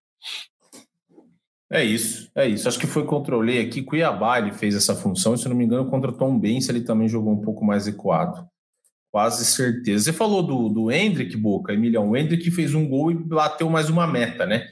[1.72, 2.68] É isso, é isso.
[2.68, 3.84] Acho que foi controlei aqui.
[3.84, 7.08] Cuiabá ele fez essa função, e, se não me engano, contra Tom Benz ele também
[7.08, 8.48] jogou um pouco mais equado.
[9.12, 10.06] Quase certeza.
[10.06, 12.10] Você falou do, do Hendrick, Boca, Emilhão.
[12.10, 14.68] O Hendrick fez um gol e bateu mais uma meta, né?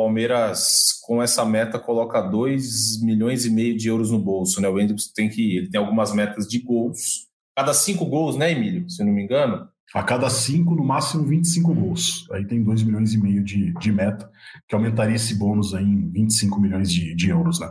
[0.00, 4.66] Palmeiras, com essa meta, coloca 2 milhões e meio de euros no bolso, né?
[4.66, 5.58] O Hendrick tem que.
[5.58, 7.28] Ele tem algumas metas de gols.
[7.54, 8.88] Cada cinco gols, né, Emílio?
[8.88, 9.68] Se não me engano.
[9.94, 12.26] A cada cinco, no máximo 25 gols.
[12.30, 14.30] Aí tem 2 milhões e meio de, de meta,
[14.66, 17.68] que aumentaria esse bônus aí em 25 milhões de, de euros, né?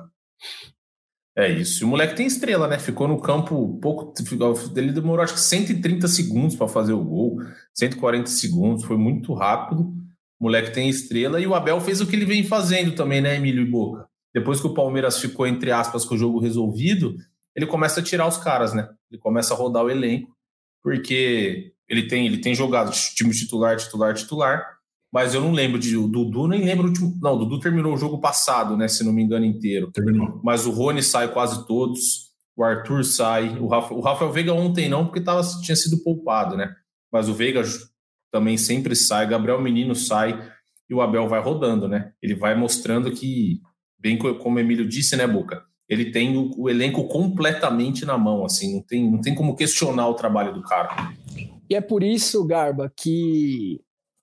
[1.36, 1.82] É isso.
[1.82, 2.78] E o moleque tem estrela, né?
[2.78, 4.14] Ficou no campo pouco.
[4.76, 7.40] Ele demorou acho que 130 segundos para fazer o gol,
[7.74, 9.98] 140 segundos, foi muito rápido.
[10.40, 13.36] O moleque tem estrela e o Abel fez o que ele vem fazendo também, né,
[13.36, 14.08] Emílio e Boca?
[14.34, 17.16] Depois que o Palmeiras ficou, entre aspas, com o jogo resolvido,
[17.56, 18.88] ele começa a tirar os caras, né?
[19.12, 20.32] Ele começa a rodar o elenco,
[20.84, 24.80] porque ele tem, ele tem jogado time titular, titular, titular,
[25.12, 25.98] mas eu não lembro de.
[25.98, 27.18] O Dudu nem lembro o último.
[27.20, 28.88] Não, o Dudu terminou o jogo passado, né?
[28.88, 30.40] Se não me engano, inteiro Terminou.
[30.44, 34.88] mas o Rony sai quase todos, o Arthur sai, o, Rafa, o Rafael Veiga ontem
[34.88, 36.74] não, porque tava, tinha sido poupado, né?
[37.12, 37.64] Mas o Veiga
[38.32, 40.40] também sempre sai, Gabriel Menino sai
[40.90, 42.12] e o Abel vai rodando, né?
[42.22, 43.60] Ele vai mostrando que,
[44.00, 45.64] bem co- como o Emílio disse, né, Boca?
[45.88, 50.08] Ele tem o, o elenco completamente na mão, assim, não tem, não tem como questionar
[50.08, 51.14] o trabalho do cara.
[51.70, 53.80] E é por isso, Garba, que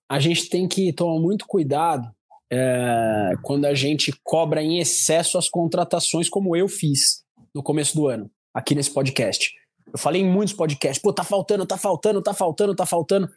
[0.09, 2.07] a gente tem que tomar muito cuidado
[2.51, 8.07] é, quando a gente cobra em excesso as contratações, como eu fiz no começo do
[8.07, 9.51] ano, aqui nesse podcast.
[9.91, 13.29] Eu falei em muitos podcasts, pô, tá faltando, tá faltando, tá faltando, tá faltando.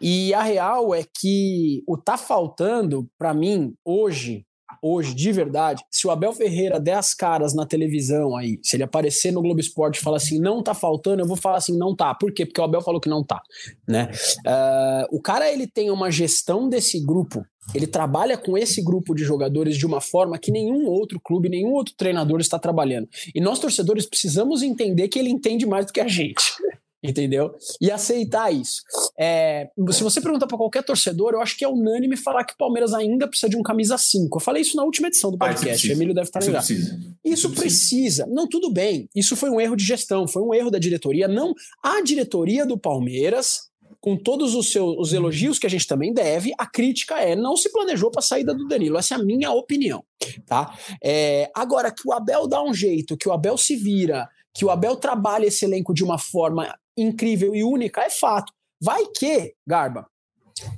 [0.00, 4.44] E a real é que o tá faltando, para mim, hoje,
[4.82, 8.82] hoje, de verdade, se o Abel Ferreira der as caras na televisão aí, se ele
[8.82, 11.94] aparecer no Globo Esporte e falar assim, não tá faltando, eu vou falar assim, não
[11.94, 12.14] tá.
[12.14, 12.46] Por quê?
[12.46, 13.40] Porque o Abel falou que não tá,
[13.86, 14.10] né?
[14.46, 19.22] Uh, o cara, ele tem uma gestão desse grupo, ele trabalha com esse grupo de
[19.22, 23.08] jogadores de uma forma que nenhum outro clube, nenhum outro treinador está trabalhando.
[23.34, 26.54] E nós, torcedores, precisamos entender que ele entende mais do que a gente
[27.02, 27.52] entendeu?
[27.80, 28.82] E aceitar isso.
[29.18, 32.56] É, se você perguntar para qualquer torcedor, eu acho que é unânime falar que o
[32.56, 34.36] Palmeiras ainda precisa de um camisa 5.
[34.36, 36.66] Eu falei isso na última edição do Ah, podcast, o Emílio deve estar Isso ligado.
[36.66, 37.00] precisa.
[37.24, 38.26] Isso Isso precisa.
[38.26, 39.08] Não, tudo bem.
[39.14, 41.26] Isso foi um erro de gestão, foi um erro da diretoria.
[41.26, 46.12] Não, a diretoria do Palmeiras, com todos os seus os elogios que a gente também
[46.12, 48.98] deve, a crítica é não se planejou para a saída do Danilo.
[48.98, 50.04] Essa é a minha opinião,
[50.46, 50.76] tá?
[51.02, 54.70] É, agora que o Abel dá um jeito, que o Abel se vira, que o
[54.70, 58.52] Abel trabalha esse elenco de uma forma incrível e única, é fato.
[58.82, 60.06] Vai que, Garba,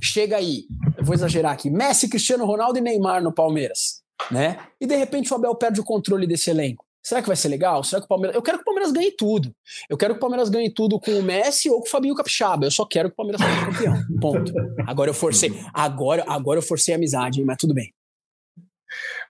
[0.01, 0.65] chega aí,
[0.97, 4.59] eu vou exagerar aqui, Messi, Cristiano Ronaldo e Neymar no Palmeiras, né?
[4.81, 6.85] E de repente o Abel perde o controle desse elenco.
[7.03, 7.83] Será que vai ser legal?
[7.83, 8.37] Será que o Palmeiras.
[8.37, 9.53] Eu quero que o Palmeiras ganhe tudo.
[9.91, 12.65] Eu quero que o Palmeiras ganhe tudo com o Messi ou com o Fabinho Capixaba.
[12.65, 13.95] Eu só quero que o Palmeiras seja campeão.
[14.21, 14.53] Ponto.
[14.87, 15.53] Agora eu forcei.
[15.75, 17.93] Agora, agora eu forcei a amizade, mas tudo bem.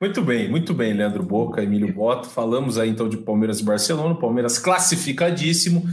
[0.01, 2.29] Muito bem, muito bem, Leandro Boca, Emílio Boto.
[2.29, 5.85] Falamos aí então de Palmeiras e Barcelona, Palmeiras classificadíssimo.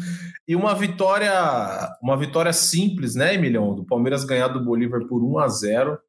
[0.49, 1.31] E uma vitória,
[2.01, 3.75] uma vitória simples, né, Emilhão?
[3.75, 5.99] Do Palmeiras ganhar do Bolívar por 1 a 0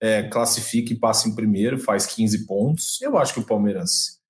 [0.00, 2.98] é, classifica e passa em primeiro, faz 15 pontos.
[3.02, 4.22] Eu acho que o Palmeiras.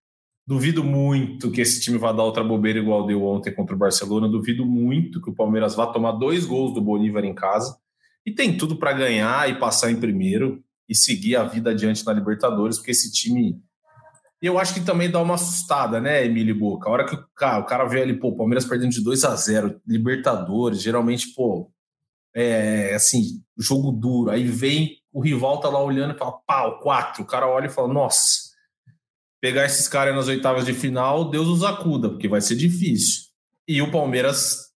[0.45, 4.29] Duvido muito que esse time vá dar outra bobeira igual deu ontem contra o Barcelona.
[4.29, 7.79] Duvido muito que o Palmeiras vá tomar dois gols do Bolívar em casa.
[8.27, 12.13] E tem tudo para ganhar e passar em primeiro e seguir a vida adiante na
[12.13, 13.63] Libertadores, porque esse time.
[14.45, 16.87] E eu acho que também dá uma assustada, né, Emílio Boca?
[16.87, 19.25] A hora que o cara, o cara vê ali, pô, o Palmeiras perdendo de 2
[19.25, 21.73] a 0 Libertadores, geralmente, pô,
[22.35, 24.31] é assim, jogo duro.
[24.31, 27.23] Aí vem, o rival tá lá olhando e fala, pau, 4.
[27.23, 28.51] O cara olha e fala, nossa,
[29.41, 33.23] pegar esses caras nas oitavas de final, Deus os acuda, porque vai ser difícil.
[33.67, 34.75] E o Palmeiras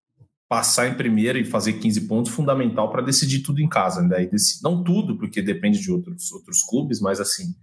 [0.49, 4.01] passar em primeiro e fazer 15 pontos fundamental para decidir tudo em casa.
[4.01, 4.31] Né?
[4.63, 7.55] Não tudo, porque depende de outros, outros clubes, mas assim,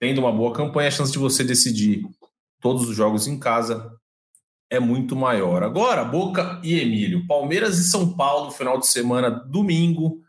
[0.00, 2.02] tendo uma boa campanha, a chance de você decidir
[2.60, 3.90] todos os jogos em casa
[4.70, 5.62] é muito maior.
[5.62, 10.20] Agora, Boca e Emílio, Palmeiras e São Paulo, final de semana, domingo,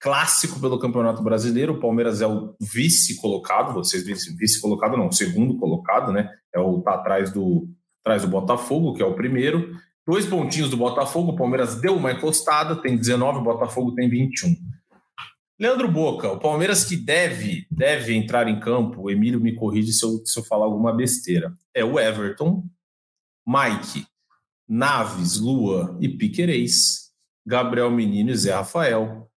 [0.00, 1.74] clássico pelo Campeonato Brasileiro.
[1.74, 6.28] O Palmeiras é o vice-colocado, vocês vice- vice-colocado não, segundo colocado, né?
[6.54, 7.68] É o tá atrás do
[8.04, 9.76] atrás do Botafogo, que é o primeiro.
[10.06, 14.54] Dois pontinhos do Botafogo, o Palmeiras deu uma encostada, tem 19, o Botafogo tem 21.
[15.58, 20.04] Leandro Boca, o Palmeiras que deve, deve entrar em campo, o Emílio me corrige se
[20.04, 22.62] eu, se eu falar alguma besteira, é o Everton,
[23.46, 24.06] Mike,
[24.68, 27.10] Naves, Lua e Piquerez,
[27.46, 29.30] Gabriel Menino e Zé Rafael,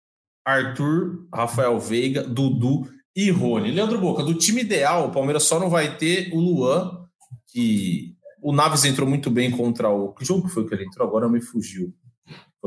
[0.44, 3.70] Arthur, Rafael Veiga, Dudu e Rony.
[3.70, 7.06] Leandro Boca, do time ideal, o Palmeiras só não vai ter o Luan,
[7.46, 10.14] que o Naves entrou muito bem contra o.
[10.14, 11.06] Que jogo que foi que ele entrou?
[11.06, 11.94] Agora me fugiu.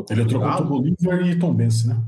[0.09, 0.67] Ele entrou contra o?
[0.67, 2.01] Bolívar e Tom Benz, né?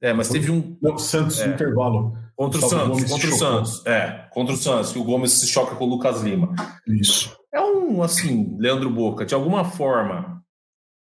[0.00, 1.46] É, mas teve um Não, Santos, É.
[1.48, 2.16] no intervalo.
[2.36, 3.04] contra o o Santos.
[3.10, 3.32] Contra o.
[3.36, 3.86] Santos.
[3.86, 6.54] É, contra o Santos, que o Gomes se choca com o Lucas Lima.
[6.86, 7.36] Isso.
[7.52, 10.38] É um, assim, Leandro Boca, de alguma forma,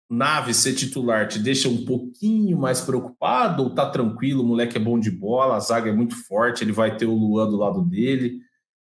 [0.09, 4.43] Naves ser titular te deixa um pouquinho mais preocupado ou tá tranquilo?
[4.43, 7.15] O moleque é bom de bola, a zaga é muito forte, ele vai ter o
[7.15, 8.39] Luan do lado dele.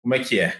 [0.02, 0.54] Como é que é?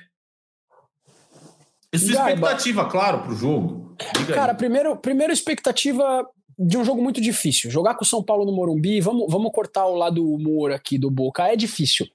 [1.93, 3.95] E sua expectativa, claro, pro jogo.
[4.19, 4.35] Diga aí.
[4.35, 6.27] Cara, primeiro, primeiro expectativa
[6.59, 7.71] de um jogo muito difícil.
[7.71, 11.11] Jogar com o São Paulo no Morumbi, vamos, vamos cortar o lado humor aqui do
[11.11, 12.07] Boca, é difícil.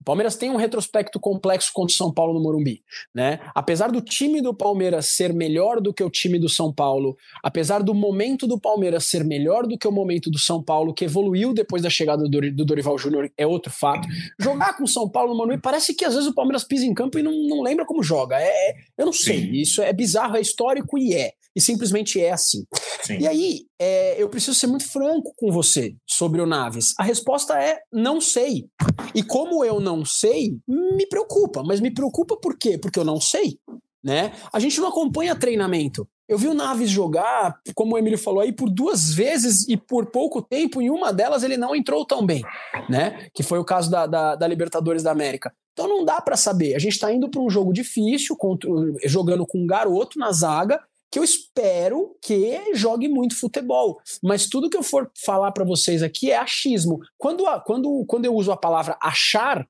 [0.00, 2.82] O Palmeiras tem um retrospecto complexo contra o São Paulo no Morumbi,
[3.14, 3.38] né?
[3.54, 7.82] Apesar do time do Palmeiras ser melhor do que o time do São Paulo, apesar
[7.82, 11.52] do momento do Palmeiras ser melhor do que o momento do São Paulo, que evoluiu
[11.52, 14.08] depois da chegada do, Dori- do Dorival Júnior, é outro fato.
[14.38, 16.94] Jogar com o São Paulo no Morumbi parece que às vezes o Palmeiras pisa em
[16.94, 18.40] campo e não, não lembra como joga.
[18.40, 19.52] É, é- eu não sei, Sim.
[19.52, 21.32] isso é bizarro, é histórico e é.
[21.56, 22.64] E simplesmente é assim.
[23.02, 23.18] Sim.
[23.18, 26.94] E aí, é, eu preciso ser muito franco com você sobre o Naves.
[26.98, 28.66] A resposta é não sei.
[29.14, 31.62] E como eu não sei, me preocupa.
[31.64, 32.78] Mas me preocupa por quê?
[32.78, 33.58] Porque eu não sei.
[34.02, 34.32] Né?
[34.52, 36.08] A gente não acompanha treinamento.
[36.26, 40.06] Eu vi o Naves jogar, como o Emílio falou aí, por duas vezes e por
[40.06, 40.80] pouco tempo.
[40.80, 42.42] Em uma delas ele não entrou tão bem,
[42.88, 43.26] né?
[43.34, 45.52] Que foi o caso da, da, da Libertadores da América.
[45.72, 46.74] Então não dá para saber.
[46.74, 48.70] A gente está indo para um jogo difícil, contra-
[49.04, 50.80] jogando com um garoto na zaga,
[51.10, 53.98] que eu espero que jogue muito futebol.
[54.22, 56.98] Mas tudo que eu for falar para vocês aqui é achismo.
[57.18, 59.66] Quando, a- quando, quando eu uso a palavra achar,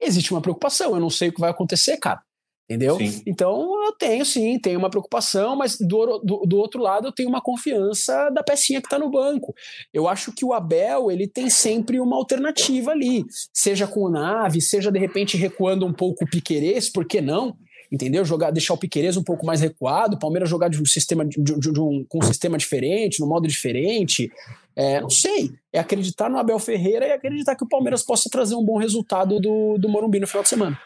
[0.00, 0.94] existe uma preocupação.
[0.94, 2.20] Eu não sei o que vai acontecer, cara.
[2.66, 2.96] Entendeu?
[2.96, 3.22] Sim.
[3.26, 7.28] Então eu tenho sim, tenho uma preocupação, mas do, do, do outro lado eu tenho
[7.28, 9.54] uma confiança da pecinha que está no banco.
[9.92, 14.62] Eu acho que o Abel ele tem sempre uma alternativa ali, seja com o Nave,
[14.62, 17.54] seja de repente recuando um pouco o Piquerez, por que não?
[17.94, 18.24] Entendeu?
[18.24, 21.40] Jogar, deixar o Piquerez um pouco mais recuado, o Palmeiras jogar de um sistema de,
[21.40, 24.28] de- de um, com um sistema diferente, num modo diferente.
[24.74, 25.52] É, não sei.
[25.72, 29.38] É acreditar no Abel Ferreira e acreditar que o Palmeiras possa trazer um bom resultado
[29.38, 30.76] do, do Morumbi no final de semana.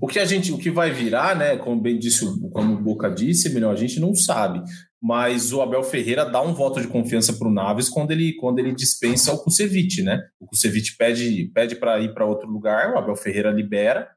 [0.00, 1.58] O que a gente, o que vai virar, né?
[1.58, 4.62] Como bem disse, como o Boca disse, melhor a gente não sabe.
[5.00, 8.58] Mas o Abel Ferreira dá um voto de confiança para o Naves quando ele, quando
[8.58, 10.20] ele dispensa o Kusevich, né?
[10.40, 14.08] O Kusevich pede, pede para ir para outro lugar, o Abel Ferreira libera.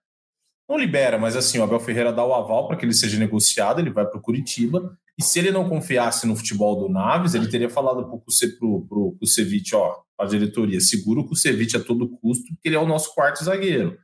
[0.69, 3.79] Não libera, mas assim, o Abel Ferreira dá o aval para que ele seja negociado,
[3.79, 4.95] ele vai para o Curitiba.
[5.17, 9.75] E se ele não confiasse no futebol do Naves, ele teria falado para o Kusevich,
[9.75, 13.43] ó, a diretoria, segura o Kusevich a todo custo, porque ele é o nosso quarto
[13.43, 13.97] zagueiro.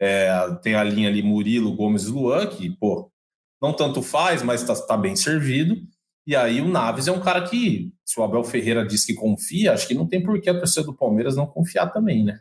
[0.00, 0.30] É,
[0.62, 3.10] tem a linha ali Murilo, Gomes e Luan, que, pô,
[3.60, 5.76] não tanto faz, mas tá, tá bem servido.
[6.26, 9.72] E aí o Naves é um cara que, se o Abel Ferreira diz que confia,
[9.72, 12.40] acho que não tem por que a torcida do Palmeiras não confiar também, né?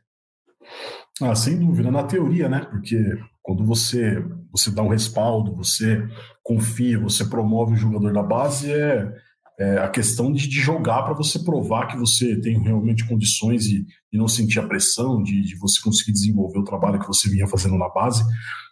[1.19, 2.65] Ah, sem dúvida, na teoria, né?
[2.69, 6.01] Porque quando você, você dá um respaldo, você
[6.41, 9.12] confia, você promove o jogador da base, é,
[9.60, 13.86] é a questão de, de jogar para você provar que você tem realmente condições e,
[14.12, 17.45] e não sentir a pressão, de, de você conseguir desenvolver o trabalho que você vinha
[17.45, 18.23] fazendo na base.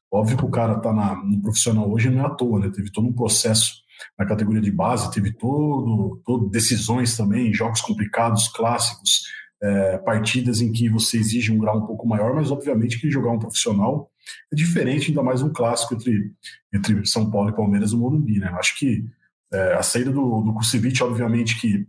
[0.09, 2.71] Óbvio que o cara tá na, no profissional hoje não é à toa, né?
[2.73, 3.81] Teve todo um processo
[4.17, 9.21] na categoria de base, teve todo, todo decisões também, jogos complicados, clássicos,
[9.61, 13.31] é, partidas em que você exige um grau um pouco maior, mas obviamente que jogar
[13.31, 14.09] um profissional
[14.51, 16.31] é diferente, ainda mais um clássico entre,
[16.73, 18.49] entre São Paulo e Palmeiras no Morumbi, né?
[18.57, 19.05] Acho que
[19.53, 21.85] é, a saída do, do Kusevich, obviamente que,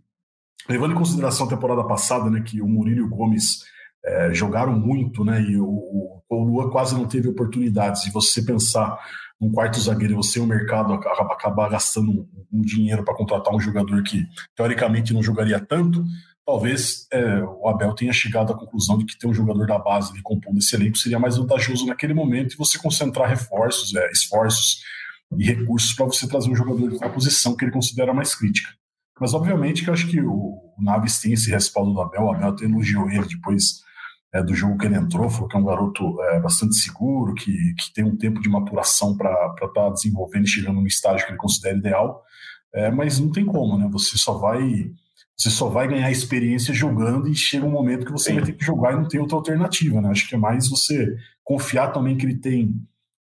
[0.69, 3.65] levando em consideração a temporada passada, né, que o Murilo e o Gomes
[4.05, 8.43] é, jogaram muito, né, e o, o, o Lua quase não teve oportunidades, e você
[8.43, 8.99] pensar
[9.41, 13.61] num quarto zagueiro, você o mercado acaba, acabar gastando um, um dinheiro para contratar um
[13.61, 14.25] jogador que,
[14.55, 16.05] teoricamente, não jogaria tanto,
[16.53, 20.13] talvez é, o Abel tenha chegado à conclusão de que ter um jogador da base
[20.13, 24.83] ali compondo esse elenco seria mais vantajoso naquele momento e você concentrar reforços, é, esforços
[25.39, 28.69] e recursos para você trazer um jogador da posição que ele considera mais crítica.
[29.19, 32.31] Mas obviamente que eu acho que o, o Naves tem esse respaldo do Abel, o
[32.31, 33.81] Abel até elogiou ele depois
[34.35, 37.51] é, do jogo que ele entrou, falou que é um garoto é, bastante seguro, que,
[37.51, 41.33] que tem um tempo de maturação para estar tá desenvolvendo e chegando no estágio que
[41.33, 42.23] ele considera ideal,
[42.75, 43.89] é, mas não tem como, né?
[43.91, 44.93] Você só vai
[45.37, 48.37] você só vai ganhar experiência jogando e chega um momento que você Sim.
[48.37, 50.11] vai ter que jogar e não tem outra alternativa, né?
[50.11, 52.75] Acho que é mais você confiar também que ele tem.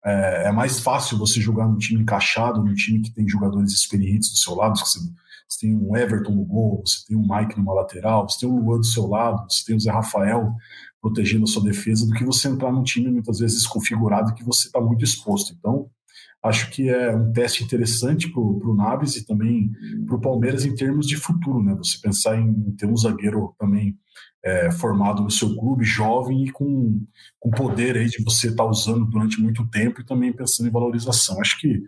[0.05, 4.31] É, é mais fácil você jogar num time encaixado, num time que tem jogadores experientes
[4.31, 4.79] do seu lado.
[4.79, 4.99] Você,
[5.49, 8.57] você tem um Everton no gol, você tem um Mike numa lateral, você tem o
[8.57, 10.55] Luan do seu lado, você tem o Zé Rafael
[11.01, 14.66] protegendo a sua defesa, do que você entrar num time muitas vezes desconfigurado que você
[14.66, 15.55] está muito exposto.
[15.59, 15.90] Então,
[16.42, 19.70] acho que é um teste interessante para o Naves e também
[20.07, 21.74] para o Palmeiras em termos de futuro, né?
[21.76, 23.96] Você pensar em ter um zagueiro também
[24.42, 27.05] é, formado no seu clube, jovem e com,
[27.38, 30.72] com poder aí de você estar tá usando durante muito tempo e também pensando em
[30.72, 31.40] valorização.
[31.40, 31.83] Acho que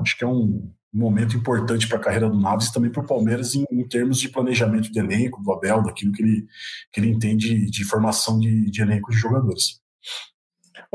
[0.00, 3.06] acho que é um momento importante para a carreira do Naves e também para o
[3.06, 6.46] Palmeiras em, em, termos de planejamento de elenco, do Abel, daquilo que ele,
[6.92, 9.80] que ele entende de formação de, de elenco de jogadores.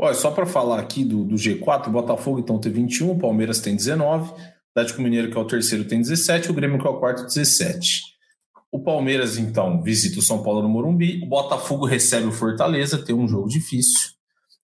[0.02, 3.60] Olha, só para falar aqui do, do, G4, o Botafogo então tem 21, o Palmeiras
[3.60, 4.34] tem 19, o
[4.74, 8.02] Atlético Mineiro, que é o terceiro, tem 17, o Grêmio, que é o quarto, 17.
[8.72, 13.14] O Palmeiras, então, visita o São Paulo no Morumbi, o Botafogo recebe o Fortaleza, tem
[13.14, 14.10] um jogo difícil,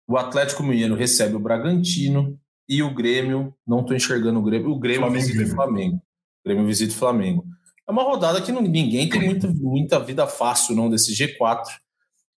[0.08, 2.36] o Atlético Mineiro recebe o Bragantino
[2.68, 5.96] e o Grêmio, não estou enxergando o Grêmio, o Grêmio Flamengo, visita o Flamengo.
[5.96, 7.44] O Grêmio visita o Flamengo.
[7.88, 11.62] É uma rodada que não, ninguém tem muita, muita vida fácil não desse G4.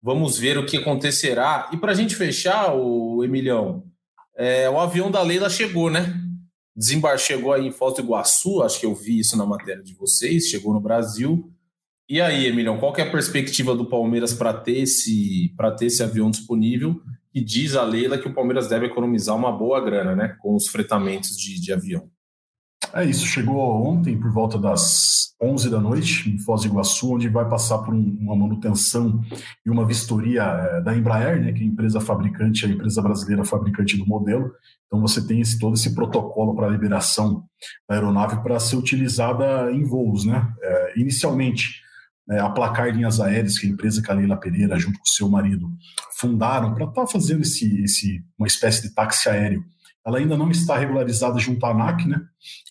[0.02, 1.70] Vamos ver o que acontecerá.
[1.74, 3.84] E para a gente fechar, o Emilhão,
[4.38, 6.16] é, o avião da Leila chegou, né?
[6.76, 9.94] Desembar chegou aí em Foz do Iguaçu, acho que eu vi isso na matéria de
[9.96, 11.52] vocês, chegou no Brasil.
[12.08, 16.32] E aí, Emilhão, qual é a perspectiva do Palmeiras para ter, esse, ter esse avião
[16.32, 17.02] disponível?
[17.36, 20.36] E diz a Leila que o Palmeiras deve economizar uma boa grana, né?
[20.40, 22.10] Com os fretamentos de, de avião.
[22.94, 27.30] É isso, chegou ontem por volta das 11 da noite em Foz do Iguaçu, onde
[27.30, 29.22] vai passar por um, uma manutenção
[29.66, 33.46] e uma vistoria é, da Embraer, né, que é a empresa fabricante, a empresa brasileira
[33.46, 34.52] fabricante do modelo.
[34.88, 37.44] Então você tem esse, todo esse protocolo para liberação
[37.88, 40.52] da aeronave para ser utilizada em voos, né?
[40.62, 41.82] É, inicialmente
[42.30, 45.06] é, a Placar Linhas Aéreas, que é a empresa que a Leila Pereira, junto com
[45.06, 45.70] seu marido,
[46.20, 49.64] fundaram para estar tá fazendo esse, esse, uma espécie de táxi aéreo
[50.06, 52.22] ela ainda não está regularizada junto à ANAC, né?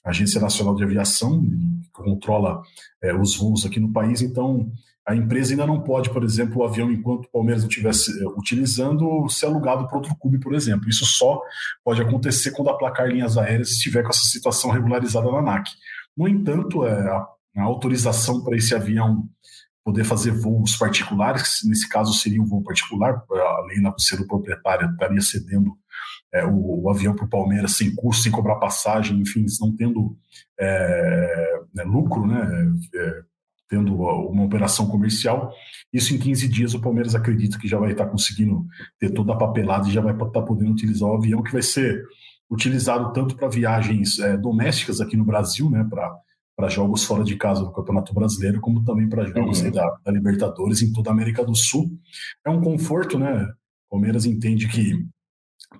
[0.05, 2.63] Agência Nacional de Aviação, que controla
[3.03, 4.23] é, os voos aqui no país.
[4.23, 4.73] Então,
[5.09, 8.27] a empresa ainda não pode, por exemplo, o avião, enquanto o Palmeiras não estivesse eh,
[8.37, 10.87] utilizando, ser alugado para outro clube, por exemplo.
[10.87, 11.41] Isso só
[11.83, 15.71] pode acontecer quando a Placar Linhas Aéreas estiver com essa situação regularizada na ANAC.
[16.15, 17.27] No entanto, é, a,
[17.57, 19.27] a autorização para esse avião
[19.83, 24.91] poder fazer voos particulares, nesse caso seria um voo particular, a Leila, ser o proprietário,
[24.91, 25.73] estaria cedendo
[26.33, 30.17] é, o, o, avião para o Palmeiras sem custo, sem cobrar passagem, enfim, não tendo
[30.59, 33.23] é, né, lucro, né, é,
[33.69, 35.53] tendo uma operação comercial.
[35.93, 38.67] Isso em 15 dias o Palmeiras acredita que já vai estar conseguindo
[38.99, 42.03] ter toda a papelada e já vai estar podendo utilizar o avião que vai ser
[42.51, 45.87] utilizado tanto para viagens é, domésticas aqui no Brasil, né,
[46.57, 49.71] para jogos fora de casa do Campeonato Brasileiro, como também para jogos uhum.
[49.71, 51.91] da, da Libertadores em toda a América do Sul.
[52.45, 53.47] É um conforto, né?
[53.91, 55.07] Palmeiras entende que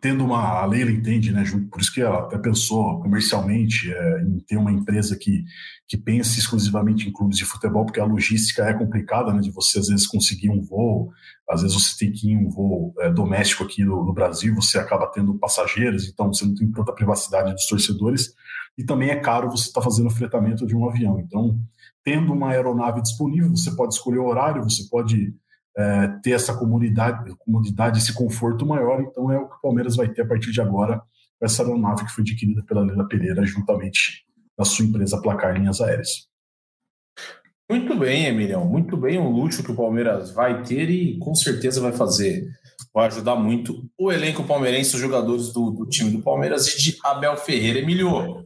[0.01, 4.39] tendo uma a Leila entende, né, por isso que ela até pensou comercialmente é, em
[4.41, 5.45] ter uma empresa que
[5.89, 9.79] que pense exclusivamente em clubes de futebol, porque a logística é complicada, né, de você
[9.79, 11.11] às vezes conseguir um voo,
[11.49, 14.55] às vezes você tem que ir em um voo é, doméstico aqui no, no, Brasil,
[14.55, 18.35] você acaba tendo passageiros, então você não tem tanta privacidade dos torcedores,
[18.77, 21.19] e também é caro você estar tá fazendo o fretamento de um avião.
[21.21, 21.59] Então,
[22.05, 25.35] tendo uma aeronave disponível, você pode escolher o horário, você pode
[25.79, 29.01] é, ter essa comunidade, comunidade, esse conforto maior.
[29.01, 31.01] Então é o que o Palmeiras vai ter a partir de agora
[31.39, 34.25] com essa aeronave que foi adquirida pela Leila Pereira juntamente
[34.59, 36.27] a sua empresa Placar Linhas Aéreas.
[37.71, 39.21] Muito bem, Emiliano, muito bem.
[39.21, 42.49] Um luxo que o Palmeiras vai ter e com certeza vai fazer,
[42.93, 46.99] vai ajudar muito o elenco palmeirense, os jogadores do, do time do Palmeiras e de
[47.05, 47.79] Abel Ferreira.
[47.79, 48.43] Emilio,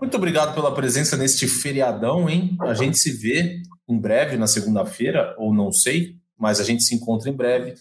[0.00, 2.56] muito obrigado pela presença neste feriadão, hein?
[2.60, 6.92] A gente se vê em breve na segunda-feira, ou não sei, mas a gente se
[6.92, 7.74] encontra em breve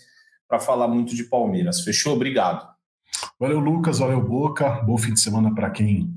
[0.47, 1.81] para falar muito de Palmeiras.
[1.81, 2.13] Fechou?
[2.13, 2.69] Obrigado.
[3.39, 3.97] Valeu, Lucas.
[3.97, 4.69] Valeu, Boca.
[4.83, 6.13] Bom fim de semana para quem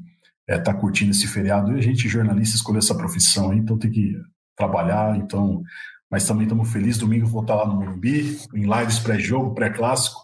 [0.47, 1.73] está é, curtindo esse feriado.
[1.73, 4.15] E a gente, jornalista, escolheu essa profissão, aí, então tem que
[4.55, 5.17] trabalhar.
[5.17, 5.63] Então,
[6.11, 6.99] mas também estamos felizes.
[6.99, 10.21] Domingo vou estar lá no Morumbi, em lives pré-jogo, pré-clássico.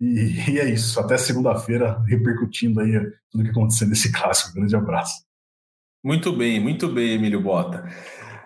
[0.00, 0.98] E, e, é isso.
[0.98, 2.92] Até segunda-feira, repercutindo aí
[3.30, 4.54] tudo que aconteceu nesse clássico.
[4.54, 5.22] Grande abraço.
[6.02, 7.86] Muito bem, muito bem, Emílio Bota.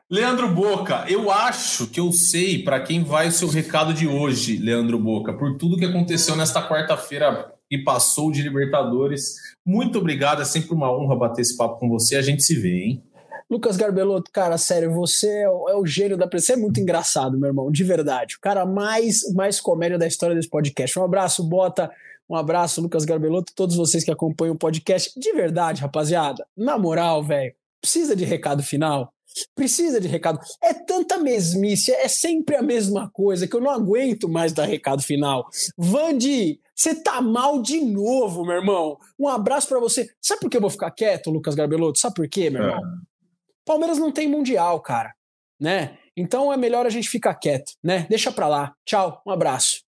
[0.08, 4.56] Leandro Boca, eu acho que eu sei para quem vai o seu recado de hoje,
[4.56, 9.34] Leandro Boca, por tudo que aconteceu nesta quarta-feira e passou de Libertadores.
[9.66, 12.14] Muito obrigado, é sempre uma honra bater esse papo com você.
[12.14, 13.02] A gente se vê, hein?
[13.50, 17.36] Lucas Garbelotto, cara, sério, você é o, é o gênio da Você é muito engraçado,
[17.36, 18.36] meu irmão, de verdade.
[18.36, 20.96] O cara mais, mais comédia da história desse podcast.
[20.96, 21.90] Um abraço, Bota.
[22.30, 25.18] Um abraço, Lucas Garbelotto, todos vocês que acompanham o podcast.
[25.18, 26.46] De verdade, rapaziada.
[26.56, 29.12] Na moral, velho, precisa de recado final?
[29.54, 30.40] Precisa de recado.
[30.62, 35.02] É tanta mesmice, é sempre a mesma coisa que eu não aguento mais dar recado
[35.02, 35.48] final.
[35.76, 38.98] Vandi, você tá mal de novo, meu irmão.
[39.18, 40.08] Um abraço para você.
[40.20, 41.98] Sabe por que eu vou ficar quieto, Lucas Garbelotto?
[41.98, 42.78] Sabe por quê, meu irmão?
[42.78, 43.16] É.
[43.64, 45.14] Palmeiras não tem mundial, cara,
[45.58, 45.98] né?
[46.16, 48.06] Então é melhor a gente ficar quieto, né?
[48.08, 48.74] Deixa pra lá.
[48.84, 49.85] Tchau, um abraço.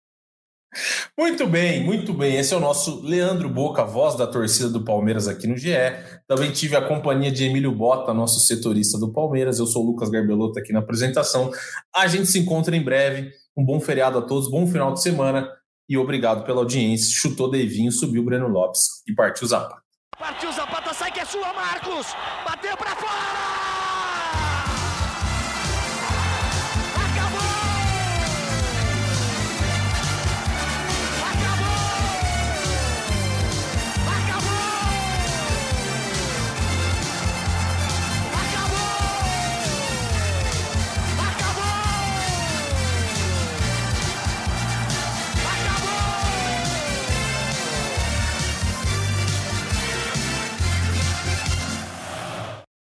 [1.19, 2.37] Muito bem, muito bem.
[2.37, 5.71] Esse é o nosso Leandro Boca, voz da torcida do Palmeiras aqui no GE.
[6.27, 9.59] Também tive a companhia de Emílio Bota, nosso setorista do Palmeiras.
[9.59, 11.51] Eu sou o Lucas Garbelotto aqui na apresentação.
[11.95, 13.31] A gente se encontra em breve.
[13.57, 15.49] Um bom feriado a todos, bom final de semana
[15.89, 17.15] e obrigado pela audiência.
[17.15, 19.83] Chutou Devinho, subiu Breno Lopes e partiu Zapata.
[20.19, 22.07] Partiu Zapata, sai que é sua, Marcos!